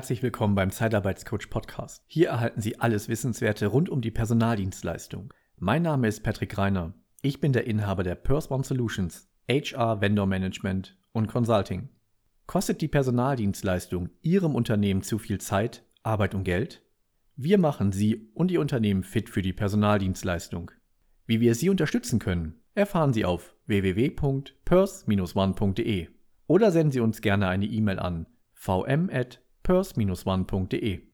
Herzlich 0.00 0.22
willkommen 0.22 0.54
beim 0.54 0.70
Zeitarbeitscoach 0.70 1.50
Podcast. 1.50 2.02
Hier 2.06 2.30
erhalten 2.30 2.62
Sie 2.62 2.80
alles 2.80 3.10
Wissenswerte 3.10 3.66
rund 3.66 3.90
um 3.90 4.00
die 4.00 4.10
Personaldienstleistung. 4.10 5.34
Mein 5.58 5.82
Name 5.82 6.08
ist 6.08 6.22
Patrick 6.22 6.56
Reiner. 6.56 6.94
Ich 7.20 7.38
bin 7.38 7.52
der 7.52 7.66
Inhaber 7.66 8.02
der 8.02 8.14
Purse 8.14 8.48
One 8.48 8.64
Solutions, 8.64 9.28
HR 9.46 10.00
Vendor 10.00 10.24
Management 10.24 10.96
und 11.12 11.26
Consulting. 11.26 11.90
Kostet 12.46 12.80
die 12.80 12.88
Personaldienstleistung 12.88 14.08
Ihrem 14.22 14.54
Unternehmen 14.54 15.02
zu 15.02 15.18
viel 15.18 15.38
Zeit, 15.38 15.84
Arbeit 16.02 16.34
und 16.34 16.44
Geld? 16.44 16.80
Wir 17.36 17.58
machen 17.58 17.92
Sie 17.92 18.30
und 18.32 18.50
Ihr 18.50 18.62
Unternehmen 18.62 19.02
fit 19.02 19.28
für 19.28 19.42
die 19.42 19.52
Personaldienstleistung. 19.52 20.70
Wie 21.26 21.42
wir 21.42 21.54
Sie 21.54 21.68
unterstützen 21.68 22.18
können, 22.18 22.62
erfahren 22.74 23.12
Sie 23.12 23.26
auf 23.26 23.54
www.purse-one.de 23.66 26.08
oder 26.46 26.70
senden 26.70 26.92
Sie 26.92 27.00
uns 27.00 27.20
gerne 27.20 27.48
eine 27.48 27.66
E-Mail 27.66 27.98
an 27.98 28.24
vm@ 28.58 29.36
purse-one.de. 29.62 31.10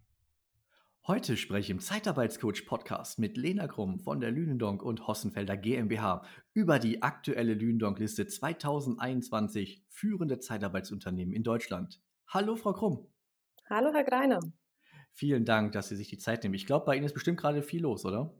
Heute 1.06 1.36
spreche 1.36 1.66
ich 1.66 1.70
im 1.70 1.78
Zeitarbeitscoach 1.78 2.66
Podcast 2.66 3.20
mit 3.20 3.36
Lena 3.36 3.68
Krumm 3.68 4.00
von 4.00 4.18
der 4.18 4.32
Lünendonk 4.32 4.82
und 4.82 5.06
Hossenfelder 5.06 5.56
GmbH 5.56 6.24
über 6.52 6.80
die 6.80 7.02
aktuelle 7.02 7.54
Lünendonk-Liste 7.54 8.26
2021 8.26 9.84
führende 9.88 10.40
Zeitarbeitsunternehmen 10.40 11.32
in 11.32 11.44
Deutschland. 11.44 12.00
Hallo, 12.26 12.56
Frau 12.56 12.72
Krumm. 12.72 13.06
Hallo, 13.70 13.92
Herr 13.92 14.02
Greiner. 14.02 14.40
Vielen 15.12 15.44
Dank, 15.44 15.72
dass 15.72 15.88
Sie 15.88 15.96
sich 15.96 16.08
die 16.08 16.18
Zeit 16.18 16.42
nehmen. 16.42 16.54
Ich 16.54 16.66
glaube, 16.66 16.86
bei 16.86 16.96
Ihnen 16.96 17.06
ist 17.06 17.14
bestimmt 17.14 17.38
gerade 17.38 17.62
viel 17.62 17.82
los, 17.82 18.04
oder? 18.04 18.34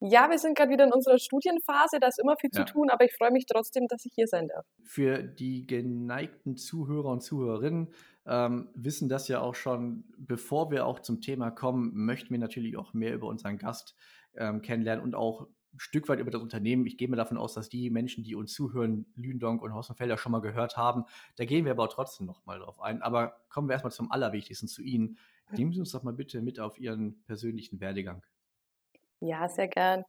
Ja, 0.00 0.28
wir 0.28 0.38
sind 0.38 0.56
gerade 0.56 0.70
wieder 0.70 0.84
in 0.84 0.92
unserer 0.92 1.18
Studienphase, 1.18 1.98
da 2.00 2.08
ist 2.08 2.18
immer 2.18 2.36
viel 2.36 2.50
ja. 2.52 2.64
zu 2.64 2.72
tun, 2.72 2.90
aber 2.90 3.04
ich 3.04 3.14
freue 3.14 3.30
mich 3.30 3.46
trotzdem, 3.46 3.86
dass 3.88 4.04
ich 4.04 4.12
hier 4.14 4.26
sein 4.26 4.48
darf. 4.48 4.66
Für 4.84 5.22
die 5.22 5.66
geneigten 5.66 6.56
Zuhörer 6.56 7.08
und 7.08 7.22
Zuhörerinnen 7.22 7.88
ähm, 8.26 8.68
wissen 8.74 9.08
das 9.08 9.28
ja 9.28 9.40
auch 9.40 9.54
schon, 9.54 10.04
bevor 10.18 10.70
wir 10.70 10.86
auch 10.86 11.00
zum 11.00 11.22
Thema 11.22 11.50
kommen, 11.50 11.92
möchten 11.94 12.30
wir 12.30 12.38
natürlich 12.38 12.76
auch 12.76 12.92
mehr 12.92 13.14
über 13.14 13.26
unseren 13.26 13.56
Gast 13.56 13.96
ähm, 14.34 14.60
kennenlernen 14.60 15.02
und 15.02 15.14
auch 15.14 15.48
ein 15.76 15.80
Stück 15.80 16.08
weit 16.08 16.20
über 16.20 16.30
das 16.30 16.42
Unternehmen. 16.42 16.86
Ich 16.86 16.98
gehe 16.98 17.08
mal 17.08 17.16
davon 17.16 17.38
aus, 17.38 17.54
dass 17.54 17.68
die 17.68 17.88
Menschen, 17.88 18.22
die 18.22 18.34
uns 18.34 18.52
zuhören, 18.52 19.06
Lündonk 19.14 19.62
und 19.62 19.74
Hossenfelder 19.74 20.18
schon 20.18 20.32
mal 20.32 20.40
gehört 20.40 20.76
haben. 20.76 21.04
Da 21.36 21.44
gehen 21.44 21.64
wir 21.64 21.72
aber 21.72 21.88
trotzdem 21.88 22.26
noch 22.26 22.44
mal 22.44 22.58
drauf 22.58 22.80
ein. 22.80 23.02
Aber 23.02 23.36
kommen 23.48 23.68
wir 23.68 23.74
erstmal 23.74 23.92
zum 23.92 24.10
Allerwichtigsten, 24.10 24.68
zu 24.68 24.82
Ihnen. 24.82 25.18
Nehmen 25.52 25.72
Sie 25.72 25.80
uns 25.80 25.92
doch 25.92 26.02
mal 26.02 26.12
bitte 26.12 26.42
mit 26.42 26.60
auf 26.60 26.78
Ihren 26.78 27.22
persönlichen 27.24 27.80
Werdegang. 27.80 28.22
Ja, 29.20 29.48
sehr 29.48 29.68
gern. 29.68 30.04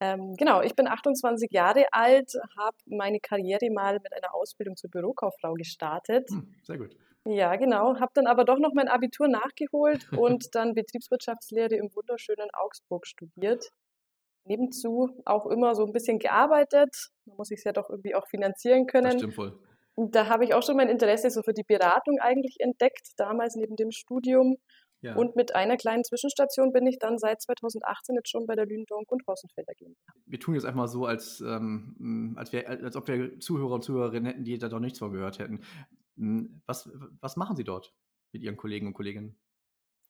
Ähm, 0.00 0.34
genau, 0.36 0.62
ich 0.62 0.76
bin 0.76 0.86
28 0.86 1.50
Jahre 1.50 1.86
alt, 1.90 2.32
habe 2.56 2.76
meine 2.86 3.18
Karriere 3.18 3.68
mal 3.70 3.94
mit 3.94 4.12
einer 4.12 4.34
Ausbildung 4.34 4.76
zur 4.76 4.90
Bürokauffrau 4.90 5.54
gestartet. 5.54 6.30
Hm, 6.30 6.54
sehr 6.62 6.78
gut. 6.78 6.96
Ja, 7.24 7.56
genau. 7.56 7.98
Habe 7.98 8.12
dann 8.14 8.26
aber 8.26 8.44
doch 8.44 8.58
noch 8.58 8.72
mein 8.74 8.88
Abitur 8.88 9.28
nachgeholt 9.28 10.06
und 10.12 10.54
dann 10.54 10.74
Betriebswirtschaftslehre 10.74 11.74
im 11.74 11.94
wunderschönen 11.94 12.48
Augsburg 12.52 13.06
studiert. 13.06 13.70
Nebenzu 14.44 15.10
auch 15.26 15.46
immer 15.46 15.74
so 15.74 15.84
ein 15.84 15.92
bisschen 15.92 16.18
gearbeitet. 16.18 17.10
Man 17.26 17.36
muss 17.36 17.48
sich 17.48 17.62
ja 17.64 17.72
doch 17.72 17.90
irgendwie 17.90 18.14
auch 18.14 18.26
finanzieren 18.28 18.86
können. 18.86 19.10
Das 19.10 19.14
stimmt 19.14 19.34
voll. 19.34 19.58
Und 19.94 20.14
da 20.14 20.28
habe 20.28 20.44
ich 20.44 20.54
auch 20.54 20.62
schon 20.62 20.76
mein 20.76 20.88
Interesse 20.88 21.28
so 21.28 21.42
für 21.42 21.52
die 21.52 21.64
Beratung 21.64 22.18
eigentlich 22.20 22.60
entdeckt, 22.60 23.08
damals 23.16 23.56
neben 23.56 23.74
dem 23.74 23.90
Studium. 23.90 24.56
Ja. 25.00 25.14
Und 25.14 25.36
mit 25.36 25.54
einer 25.54 25.76
kleinen 25.76 26.02
Zwischenstation 26.02 26.72
bin 26.72 26.86
ich 26.86 26.98
dann 26.98 27.18
seit 27.18 27.40
2018 27.40 28.16
jetzt 28.16 28.30
schon 28.30 28.46
bei 28.46 28.56
der 28.56 28.66
Lündonk 28.66 29.10
und 29.12 29.26
Rossenfelder 29.28 29.74
GmbH. 29.74 30.12
Wir 30.26 30.40
tun 30.40 30.54
jetzt 30.54 30.64
einfach 30.64 30.88
so, 30.88 31.06
als, 31.06 31.40
ähm, 31.40 32.34
als, 32.36 32.52
wir, 32.52 32.68
als 32.68 32.96
ob 32.96 33.06
wir 33.06 33.38
Zuhörer 33.38 33.74
und 33.74 33.84
Zuhörerinnen 33.84 34.26
hätten, 34.26 34.44
die 34.44 34.58
da 34.58 34.68
doch 34.68 34.80
nichts 34.80 34.98
von 34.98 35.12
gehört 35.12 35.38
hätten. 35.38 35.60
Was, 36.66 36.90
was 37.20 37.36
machen 37.36 37.54
Sie 37.54 37.62
dort 37.62 37.94
mit 38.32 38.42
Ihren 38.42 38.56
Kollegen 38.56 38.88
und 38.88 38.94
Kolleginnen? 38.94 39.38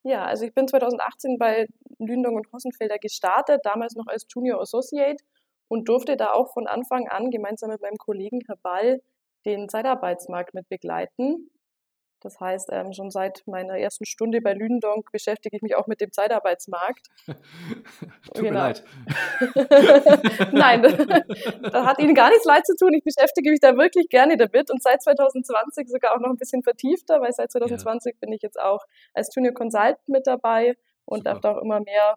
Ja, 0.05 0.25
also 0.25 0.47
ich 0.47 0.55
bin 0.55 0.67
2018 0.67 1.39
bei 1.39 1.67
Lündong 1.99 2.37
und 2.37 2.51
Hossenfelder 2.53 2.99
gestartet, 2.99 3.61
damals 3.65 3.95
noch 3.95 4.07
als 4.07 4.27
Junior 4.35 4.61
Associate 4.61 5.23
und 5.69 5.89
durfte 5.89 6.17
da 6.17 6.33
auch 6.33 6.53
von 6.55 6.67
Anfang 6.67 7.09
an 7.09 7.31
gemeinsam 7.31 7.71
mit 7.71 7.83
meinem 7.83 7.99
Kollegen 7.99 8.41
Herr 8.47 8.57
Ball 8.57 9.03
den 9.45 9.69
Zeitarbeitsmarkt 9.69 10.55
mit 10.55 10.69
begleiten. 10.69 11.51
Das 12.21 12.41
heißt, 12.41 12.71
ähm, 12.73 12.93
schon 12.93 13.11
seit 13.11 13.47
meiner 13.47 13.79
ersten 13.79 14.05
Stunde 14.05 14.41
bei 14.41 14.53
Lündonk 14.53 15.13
beschäftige 15.13 15.57
ich 15.57 15.63
mich 15.63 15.77
auch 15.77 15.87
mit 15.87 16.01
dem 16.01 16.11
Zeitarbeitsmarkt. 16.11 17.07
Tut 17.27 18.35
genau. 18.35 18.51
mir 18.51 18.53
leid. 18.53 18.85
Nein, 20.53 20.83
da 21.71 21.87
hat 21.87 22.01
Ihnen 22.01 22.15
gar 22.15 22.31
nichts 22.31 22.45
leid 22.45 22.67
zu 22.67 22.75
tun. 22.77 22.93
Ich 22.95 23.05
beschäftige 23.05 23.51
mich 23.51 23.61
da 23.61 23.77
wirklich 23.77 24.09
gerne 24.09 24.37
damit 24.37 24.71
und 24.71 24.83
seit 24.83 25.03
2020 25.03 25.89
sogar 25.89 26.15
auch 26.15 26.21
noch 26.21 26.31
ein 26.31 26.37
bisschen 26.37 26.63
vertiefter, 26.63 27.21
weil 27.21 27.33
seit 27.33 27.53
2020 27.53 28.15
ja. 28.15 28.19
bin 28.21 28.33
ich 28.33 28.43
jetzt 28.43 28.59
auch 28.61 28.85
als 29.15 29.33
Junior 29.35 29.55
Consultant 29.55 29.99
mit 30.09 30.27
dabei 30.27 30.75
und 31.05 31.19
Super. 31.19 31.31
darf 31.31 31.41
da 31.41 31.53
auch 31.53 31.63
immer 31.63 31.81
mehr 31.81 32.17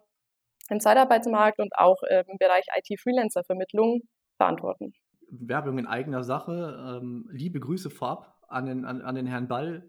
im 0.68 0.80
Zeitarbeitsmarkt 0.80 1.60
und 1.60 1.76
auch 1.76 2.02
äh, 2.08 2.24
im 2.26 2.38
Bereich 2.38 2.66
IT-Freelancer-Vermittlung 2.76 4.02
verantworten. 4.36 4.94
Werbung 5.28 5.78
in 5.78 5.86
eigener 5.86 6.24
Sache. 6.24 7.00
Ähm, 7.00 7.28
liebe 7.30 7.60
Grüße 7.60 7.88
vorab 7.90 8.36
an 8.52 8.66
den, 8.66 8.84
an, 8.84 9.02
an 9.02 9.14
den 9.14 9.26
Herrn 9.26 9.48
Ball. 9.48 9.88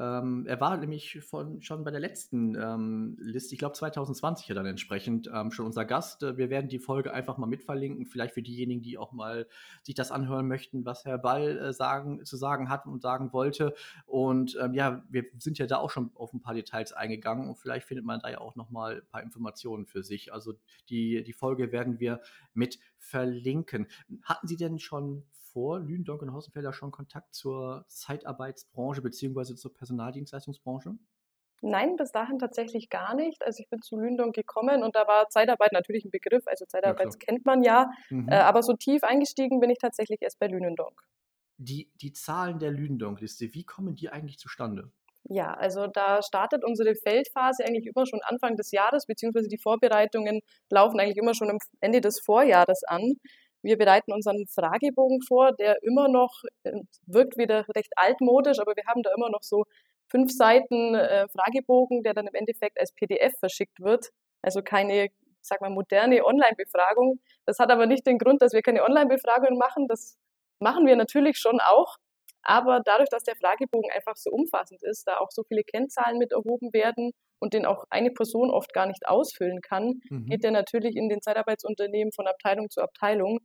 Ähm, 0.00 0.46
er 0.46 0.58
war 0.62 0.78
nämlich 0.78 1.20
von, 1.20 1.60
schon 1.60 1.84
bei 1.84 1.90
der 1.90 2.00
letzten 2.00 2.54
ähm, 2.54 3.18
Liste, 3.20 3.54
ich 3.54 3.58
glaube 3.58 3.74
2020 3.74 4.48
ja 4.48 4.54
dann 4.54 4.64
entsprechend 4.64 5.28
ähm, 5.32 5.50
schon 5.50 5.66
unser 5.66 5.84
Gast. 5.84 6.22
Wir 6.22 6.48
werden 6.48 6.70
die 6.70 6.78
Folge 6.78 7.12
einfach 7.12 7.36
mal 7.36 7.46
mitverlinken, 7.46 8.06
vielleicht 8.06 8.32
für 8.32 8.40
diejenigen, 8.40 8.80
die 8.80 8.96
auch 8.96 9.12
mal 9.12 9.46
sich 9.82 9.94
das 9.94 10.10
anhören 10.10 10.48
möchten, 10.48 10.86
was 10.86 11.04
Herr 11.04 11.18
Ball 11.18 11.58
äh, 11.58 11.72
sagen, 11.74 12.24
zu 12.24 12.38
sagen 12.38 12.70
hat 12.70 12.86
und 12.86 13.02
sagen 13.02 13.34
wollte. 13.34 13.74
Und 14.06 14.56
ähm, 14.58 14.72
ja, 14.72 15.04
wir 15.10 15.24
sind 15.36 15.58
ja 15.58 15.66
da 15.66 15.76
auch 15.76 15.90
schon 15.90 16.12
auf 16.14 16.32
ein 16.32 16.40
paar 16.40 16.54
Details 16.54 16.94
eingegangen 16.94 17.46
und 17.50 17.56
vielleicht 17.56 17.86
findet 17.86 18.06
man 18.06 18.20
da 18.20 18.30
ja 18.30 18.40
auch 18.40 18.56
noch 18.56 18.70
mal 18.70 19.02
ein 19.02 19.08
paar 19.10 19.22
Informationen 19.22 19.84
für 19.84 20.02
sich. 20.02 20.32
Also 20.32 20.54
die, 20.88 21.22
die 21.24 21.34
Folge 21.34 21.72
werden 21.72 22.00
wir 22.00 22.22
mit 22.54 22.78
verlinken. 23.00 23.88
Hatten 24.22 24.46
Sie 24.46 24.56
denn 24.56 24.78
schon 24.78 25.24
vor 25.52 25.80
Lünen, 25.80 26.08
und 26.08 26.32
Hausenfelder 26.32 26.72
schon 26.72 26.92
Kontakt 26.92 27.34
zur 27.34 27.84
Zeitarbeitsbranche 27.88 29.02
bzw. 29.02 29.56
zur 29.56 29.74
Personaldienstleistungsbranche? 29.74 30.94
Nein, 31.62 31.96
bis 31.96 32.10
dahin 32.12 32.38
tatsächlich 32.38 32.88
gar 32.88 33.14
nicht. 33.14 33.44
Also 33.44 33.60
ich 33.60 33.68
bin 33.68 33.82
zu 33.82 33.98
Lündong 33.98 34.32
gekommen 34.32 34.82
und 34.82 34.94
da 34.94 35.06
war 35.06 35.28
Zeitarbeit 35.28 35.72
natürlich 35.72 36.04
ein 36.04 36.10
Begriff. 36.10 36.46
Also 36.46 36.64
Zeitarbeit 36.64 37.12
ja, 37.12 37.18
kennt 37.18 37.44
man 37.44 37.62
ja. 37.62 37.90
Mhm. 38.08 38.28
Äh, 38.28 38.36
aber 38.36 38.62
so 38.62 38.74
tief 38.74 39.02
eingestiegen 39.02 39.60
bin 39.60 39.68
ich 39.68 39.78
tatsächlich 39.78 40.22
erst 40.22 40.38
bei 40.38 40.46
Lünendonk. 40.46 41.02
Die, 41.58 41.90
die 41.96 42.12
Zahlen 42.12 42.58
der 42.58 42.70
Lünendonk-Liste, 42.70 43.52
wie 43.52 43.64
kommen 43.64 43.94
die 43.94 44.08
eigentlich 44.08 44.38
zustande? 44.38 44.90
Ja, 45.32 45.54
also 45.54 45.86
da 45.86 46.22
startet 46.22 46.64
unsere 46.64 46.96
Feldphase 46.96 47.64
eigentlich 47.64 47.86
immer 47.86 48.04
schon 48.04 48.20
Anfang 48.24 48.56
des 48.56 48.72
Jahres, 48.72 49.06
beziehungsweise 49.06 49.46
die 49.46 49.58
Vorbereitungen 49.58 50.40
laufen 50.70 50.98
eigentlich 50.98 51.18
immer 51.18 51.34
schon 51.34 51.50
am 51.50 51.58
Ende 51.80 52.00
des 52.00 52.18
Vorjahres 52.18 52.82
an. 52.82 53.14
Wir 53.62 53.78
bereiten 53.78 54.12
unseren 54.12 54.48
Fragebogen 54.48 55.20
vor, 55.22 55.52
der 55.52 55.80
immer 55.84 56.08
noch 56.08 56.42
äh, 56.64 56.72
wirkt 57.06 57.38
wieder 57.38 57.64
recht 57.76 57.92
altmodisch, 57.94 58.58
aber 58.58 58.74
wir 58.74 58.84
haben 58.86 59.04
da 59.04 59.10
immer 59.16 59.30
noch 59.30 59.42
so 59.42 59.66
fünf 60.10 60.32
Seiten 60.32 60.96
äh, 60.96 61.28
Fragebogen, 61.28 62.02
der 62.02 62.14
dann 62.14 62.26
im 62.26 62.34
Endeffekt 62.34 62.80
als 62.80 62.92
PDF 62.92 63.32
verschickt 63.38 63.78
wird. 63.80 64.08
Also 64.42 64.62
keine, 64.62 65.10
sag 65.42 65.60
mal, 65.60 65.70
moderne 65.70 66.24
Online-Befragung. 66.24 67.20
Das 67.46 67.60
hat 67.60 67.70
aber 67.70 67.86
nicht 67.86 68.04
den 68.04 68.18
Grund, 68.18 68.42
dass 68.42 68.52
wir 68.52 68.62
keine 68.62 68.82
Online-Befragungen 68.82 69.58
machen. 69.58 69.86
Das 69.86 70.18
machen 70.58 70.86
wir 70.86 70.96
natürlich 70.96 71.38
schon 71.38 71.60
auch. 71.60 71.98
Aber 72.42 72.80
dadurch, 72.84 73.08
dass 73.10 73.22
der 73.22 73.36
Fragebogen 73.36 73.90
einfach 73.90 74.16
so 74.16 74.30
umfassend 74.30 74.82
ist, 74.82 75.06
da 75.06 75.18
auch 75.18 75.30
so 75.30 75.42
viele 75.44 75.62
Kennzahlen 75.62 76.18
mit 76.18 76.32
erhoben 76.32 76.72
werden 76.72 77.12
und 77.38 77.52
den 77.54 77.66
auch 77.66 77.84
eine 77.90 78.10
Person 78.10 78.50
oft 78.50 78.72
gar 78.72 78.86
nicht 78.86 79.06
ausfüllen 79.06 79.60
kann, 79.60 80.00
mhm. 80.08 80.26
geht 80.26 80.44
der 80.44 80.50
natürlich 80.50 80.96
in 80.96 81.08
den 81.08 81.20
Zeitarbeitsunternehmen 81.20 82.12
von 82.12 82.26
Abteilung 82.26 82.70
zu 82.70 82.80
Abteilung. 82.80 83.40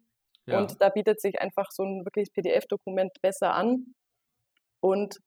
Ja. 0.48 0.60
Und 0.60 0.80
da 0.82 0.90
bietet 0.90 1.20
sich 1.20 1.42
einfach 1.42 1.72
so 1.72 1.84
ein 1.84 2.06
wirkliches 2.06 2.32
PDF-Dokument 2.32 3.12
besser 3.22 3.54
an. 3.54 3.96
Und 4.80 5.18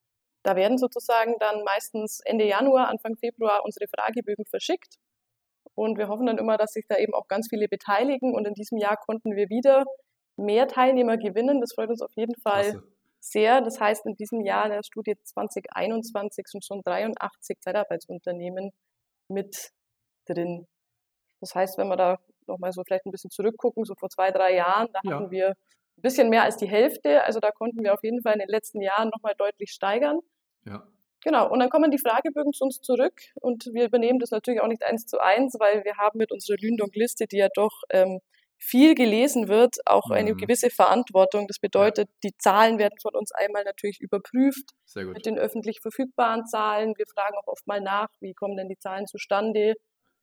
da 0.44 0.56
werden 0.56 0.78
sozusagen 0.78 1.34
dann 1.40 1.64
meistens 1.64 2.20
Ende 2.24 2.46
Januar, 2.46 2.88
Anfang 2.88 3.16
Februar 3.16 3.64
unsere 3.64 3.86
Fragebögen 3.88 4.44
verschickt. 4.46 4.96
Und 5.74 5.98
wir 5.98 6.08
hoffen 6.08 6.26
dann 6.26 6.38
immer, 6.38 6.56
dass 6.56 6.72
sich 6.72 6.86
da 6.88 6.96
eben 6.96 7.14
auch 7.14 7.28
ganz 7.28 7.48
viele 7.50 7.68
beteiligen. 7.68 8.34
Und 8.34 8.46
in 8.46 8.54
diesem 8.54 8.78
Jahr 8.78 8.96
konnten 8.96 9.34
wir 9.36 9.48
wieder 9.48 9.84
mehr 10.36 10.68
Teilnehmer 10.68 11.16
gewinnen. 11.16 11.60
Das 11.60 11.74
freut 11.74 11.90
uns 11.90 12.00
auf 12.00 12.12
jeden 12.14 12.34
Fall 12.40 12.70
Klasse. 12.70 12.97
Sehr. 13.20 13.60
Das 13.60 13.80
heißt, 13.80 14.06
in 14.06 14.14
diesem 14.14 14.40
Jahr 14.40 14.68
der 14.68 14.82
Studie 14.82 15.14
2021 15.22 16.46
sind 16.46 16.64
schon 16.64 16.82
83 16.82 17.58
Zeitarbeitsunternehmen 17.60 18.70
mit 19.28 19.70
drin. 20.26 20.66
Das 21.40 21.54
heißt, 21.54 21.78
wenn 21.78 21.88
man 21.88 21.98
da 21.98 22.18
nochmal 22.46 22.72
so 22.72 22.82
vielleicht 22.84 23.06
ein 23.06 23.12
bisschen 23.12 23.30
zurückgucken, 23.30 23.84
so 23.84 23.94
vor 23.98 24.10
zwei, 24.10 24.30
drei 24.30 24.54
Jahren, 24.54 24.88
da 24.92 25.00
ja. 25.04 25.16
hatten 25.16 25.30
wir 25.30 25.48
ein 25.50 26.02
bisschen 26.02 26.30
mehr 26.30 26.44
als 26.44 26.56
die 26.56 26.68
Hälfte. 26.68 27.24
Also 27.24 27.40
da 27.40 27.50
konnten 27.50 27.82
wir 27.82 27.94
auf 27.94 28.02
jeden 28.02 28.22
Fall 28.22 28.34
in 28.34 28.40
den 28.40 28.48
letzten 28.48 28.80
Jahren 28.80 29.10
nochmal 29.10 29.34
deutlich 29.36 29.70
steigern. 29.70 30.20
Ja. 30.64 30.86
Genau, 31.24 31.50
und 31.50 31.58
dann 31.58 31.68
kommen 31.68 31.90
die 31.90 31.98
Fragebögen 31.98 32.52
zu 32.52 32.64
uns 32.64 32.80
zurück 32.80 33.20
und 33.40 33.66
wir 33.72 33.86
übernehmen 33.86 34.20
das 34.20 34.30
natürlich 34.30 34.60
auch 34.60 34.68
nicht 34.68 34.84
eins 34.84 35.04
zu 35.04 35.18
eins, 35.18 35.56
weil 35.58 35.84
wir 35.84 35.96
haben 35.96 36.18
mit 36.18 36.30
unserer 36.30 36.56
Lündung-Liste, 36.60 37.26
die 37.26 37.38
ja 37.38 37.48
doch 37.54 37.82
ähm, 37.90 38.20
viel 38.58 38.94
gelesen 38.94 39.48
wird, 39.48 39.76
auch 39.86 40.08
Mhm. 40.08 40.14
eine 40.16 40.34
gewisse 40.36 40.70
Verantwortung. 40.70 41.46
Das 41.46 41.58
bedeutet, 41.58 42.08
die 42.24 42.36
Zahlen 42.38 42.78
werden 42.78 42.98
von 43.00 43.14
uns 43.14 43.32
einmal 43.32 43.64
natürlich 43.64 44.00
überprüft 44.00 44.70
Sehr 44.84 45.04
mit 45.04 45.16
gut. 45.16 45.26
den 45.26 45.38
öffentlich 45.38 45.80
verfügbaren 45.80 46.46
Zahlen. 46.46 46.94
Wir 46.96 47.06
fragen 47.06 47.36
auch 47.38 47.46
oft 47.46 47.66
mal 47.66 47.80
nach, 47.80 48.08
wie 48.20 48.34
kommen 48.34 48.56
denn 48.56 48.68
die 48.68 48.78
Zahlen 48.78 49.06
zustande 49.06 49.74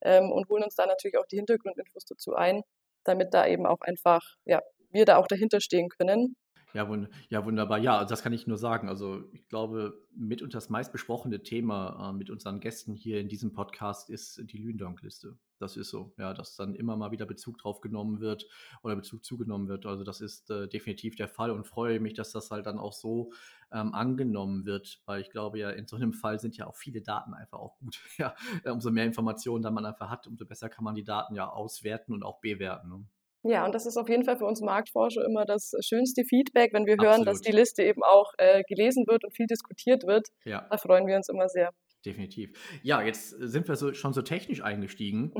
ähm, 0.01 0.31
und 0.31 0.49
holen 0.49 0.63
uns 0.63 0.75
da 0.75 0.85
natürlich 0.85 1.17
auch 1.17 1.25
die 1.27 1.37
Hintergrundinfos 1.37 2.05
dazu 2.05 2.35
ein, 2.35 2.61
damit 3.05 3.33
da 3.33 3.47
eben 3.47 3.65
auch 3.65 3.81
einfach, 3.81 4.21
ja, 4.45 4.61
wir 4.91 5.05
da 5.05 5.17
auch 5.17 5.27
dahinter 5.27 5.61
stehen 5.61 5.89
können. 5.89 6.35
Ja, 6.75 6.89
wund 6.89 7.07
ja, 7.29 7.45
wunderbar. 7.45 7.77
Ja, 7.77 8.03
das 8.03 8.21
kann 8.21 8.33
ich 8.33 8.47
nur 8.47 8.57
sagen. 8.57 8.89
Also 8.89 9.23
ich 9.31 9.47
glaube, 9.47 10.05
mitunter 10.13 10.57
das 10.57 10.69
meistbesprochene 10.69 11.41
Thema 11.41 12.09
äh, 12.09 12.13
mit 12.13 12.29
unseren 12.29 12.59
Gästen 12.59 12.95
hier 12.95 13.21
in 13.21 13.29
diesem 13.29 13.53
Podcast 13.53 14.09
ist 14.09 14.41
die 14.51 14.57
Lündonk-Liste. 14.57 15.37
Das 15.57 15.77
ist 15.77 15.89
so, 15.89 16.13
ja, 16.17 16.33
dass 16.33 16.57
dann 16.57 16.75
immer 16.75 16.97
mal 16.97 17.11
wieder 17.11 17.25
Bezug 17.25 17.59
drauf 17.59 17.79
genommen 17.79 18.19
wird 18.19 18.45
oder 18.83 18.97
Bezug 18.97 19.23
zugenommen 19.23 19.69
wird. 19.69 19.85
Also 19.85 20.03
das 20.03 20.19
ist 20.19 20.49
äh, 20.49 20.67
definitiv 20.67 21.15
der 21.15 21.29
Fall 21.29 21.49
und 21.49 21.65
freue 21.65 22.01
mich, 22.01 22.13
dass 22.13 22.33
das 22.33 22.51
halt 22.51 22.65
dann 22.65 22.77
auch 22.77 22.91
so 22.91 23.31
ähm, 23.71 23.93
angenommen 23.93 24.65
wird, 24.65 25.01
weil 25.05 25.21
ich 25.21 25.29
glaube 25.29 25.59
ja, 25.59 25.69
in 25.69 25.87
so 25.87 25.95
einem 25.95 26.11
Fall 26.11 26.41
sind 26.41 26.57
ja 26.57 26.67
auch 26.67 26.75
viele 26.75 27.01
Daten 27.01 27.33
einfach 27.33 27.59
auch 27.59 27.77
gut. 27.77 28.01
Ja, 28.17 28.35
umso 28.65 28.91
mehr 28.91 29.05
Informationen 29.05 29.63
dann 29.63 29.73
man 29.73 29.85
einfach 29.85 30.09
hat, 30.09 30.27
umso 30.27 30.45
besser 30.45 30.67
kann 30.67 30.83
man 30.83 30.95
die 30.95 31.05
Daten 31.05 31.35
ja 31.35 31.49
auswerten 31.49 32.13
und 32.13 32.23
auch 32.23 32.41
bewerten. 32.41 32.89
Ne? 32.89 33.05
Ja, 33.47 33.63
und 33.63 33.75
das 33.75 33.85
ist 33.85 33.95
auf 33.95 34.09
jeden 34.09 34.23
Fall 34.23 34.37
für 34.37 34.45
uns 34.45 34.59
Marktforscher 34.59 35.23
immer 35.23 35.45
das 35.45 35.71
schönste 35.81 36.23
Feedback, 36.23 36.73
wenn 36.73 36.87
wir 36.87 36.97
hören, 36.99 37.25
dass 37.25 37.37
Absolut. 37.37 37.45
die 37.45 37.51
Liste 37.51 37.83
eben 37.83 38.01
auch 38.01 38.33
äh, 38.39 38.63
gelesen 38.67 39.05
wird 39.05 39.23
und 39.23 39.35
viel 39.35 39.45
diskutiert 39.45 40.07
wird. 40.07 40.29
Ja. 40.45 40.65
Da 40.71 40.77
freuen 40.77 41.05
wir 41.05 41.15
uns 41.15 41.29
immer 41.29 41.47
sehr. 41.47 41.69
Definitiv. 42.03 42.51
Ja, 42.81 43.03
jetzt 43.03 43.29
sind 43.29 43.67
wir 43.67 43.75
so, 43.75 43.93
schon 43.93 44.13
so 44.13 44.23
technisch 44.23 44.63
eingestiegen. 44.63 45.31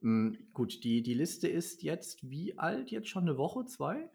Mm, 0.00 0.32
gut, 0.52 0.84
die, 0.84 1.02
die 1.02 1.14
Liste 1.14 1.48
ist 1.48 1.82
jetzt 1.82 2.18
wie 2.22 2.58
alt? 2.58 2.90
Jetzt 2.90 3.08
schon 3.08 3.22
eine 3.22 3.38
Woche, 3.38 3.64
zwei? 3.64 4.10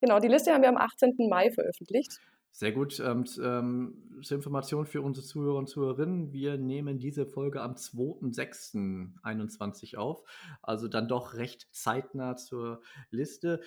Genau, 0.00 0.18
die 0.18 0.28
Liste 0.28 0.54
haben 0.54 0.62
wir 0.62 0.70
am 0.70 0.78
18. 0.78 1.16
Mai 1.28 1.50
veröffentlicht. 1.50 2.18
Sehr 2.56 2.70
gut. 2.70 3.00
Ähm, 3.00 3.26
z- 3.26 3.42
ähm, 3.44 4.20
zur 4.22 4.36
Information 4.36 4.86
für 4.86 5.02
unsere 5.02 5.26
Zuhörer 5.26 5.58
und 5.58 5.68
Zuhörerinnen, 5.68 6.32
wir 6.32 6.56
nehmen 6.56 7.00
diese 7.00 7.26
Folge 7.26 7.60
am 7.60 7.74
2.6.21 7.76 9.96
auf, 9.96 10.22
also 10.62 10.86
dann 10.86 11.08
doch 11.08 11.34
recht 11.34 11.66
zeitnah 11.72 12.36
zur 12.36 12.80
Liste. 13.10 13.60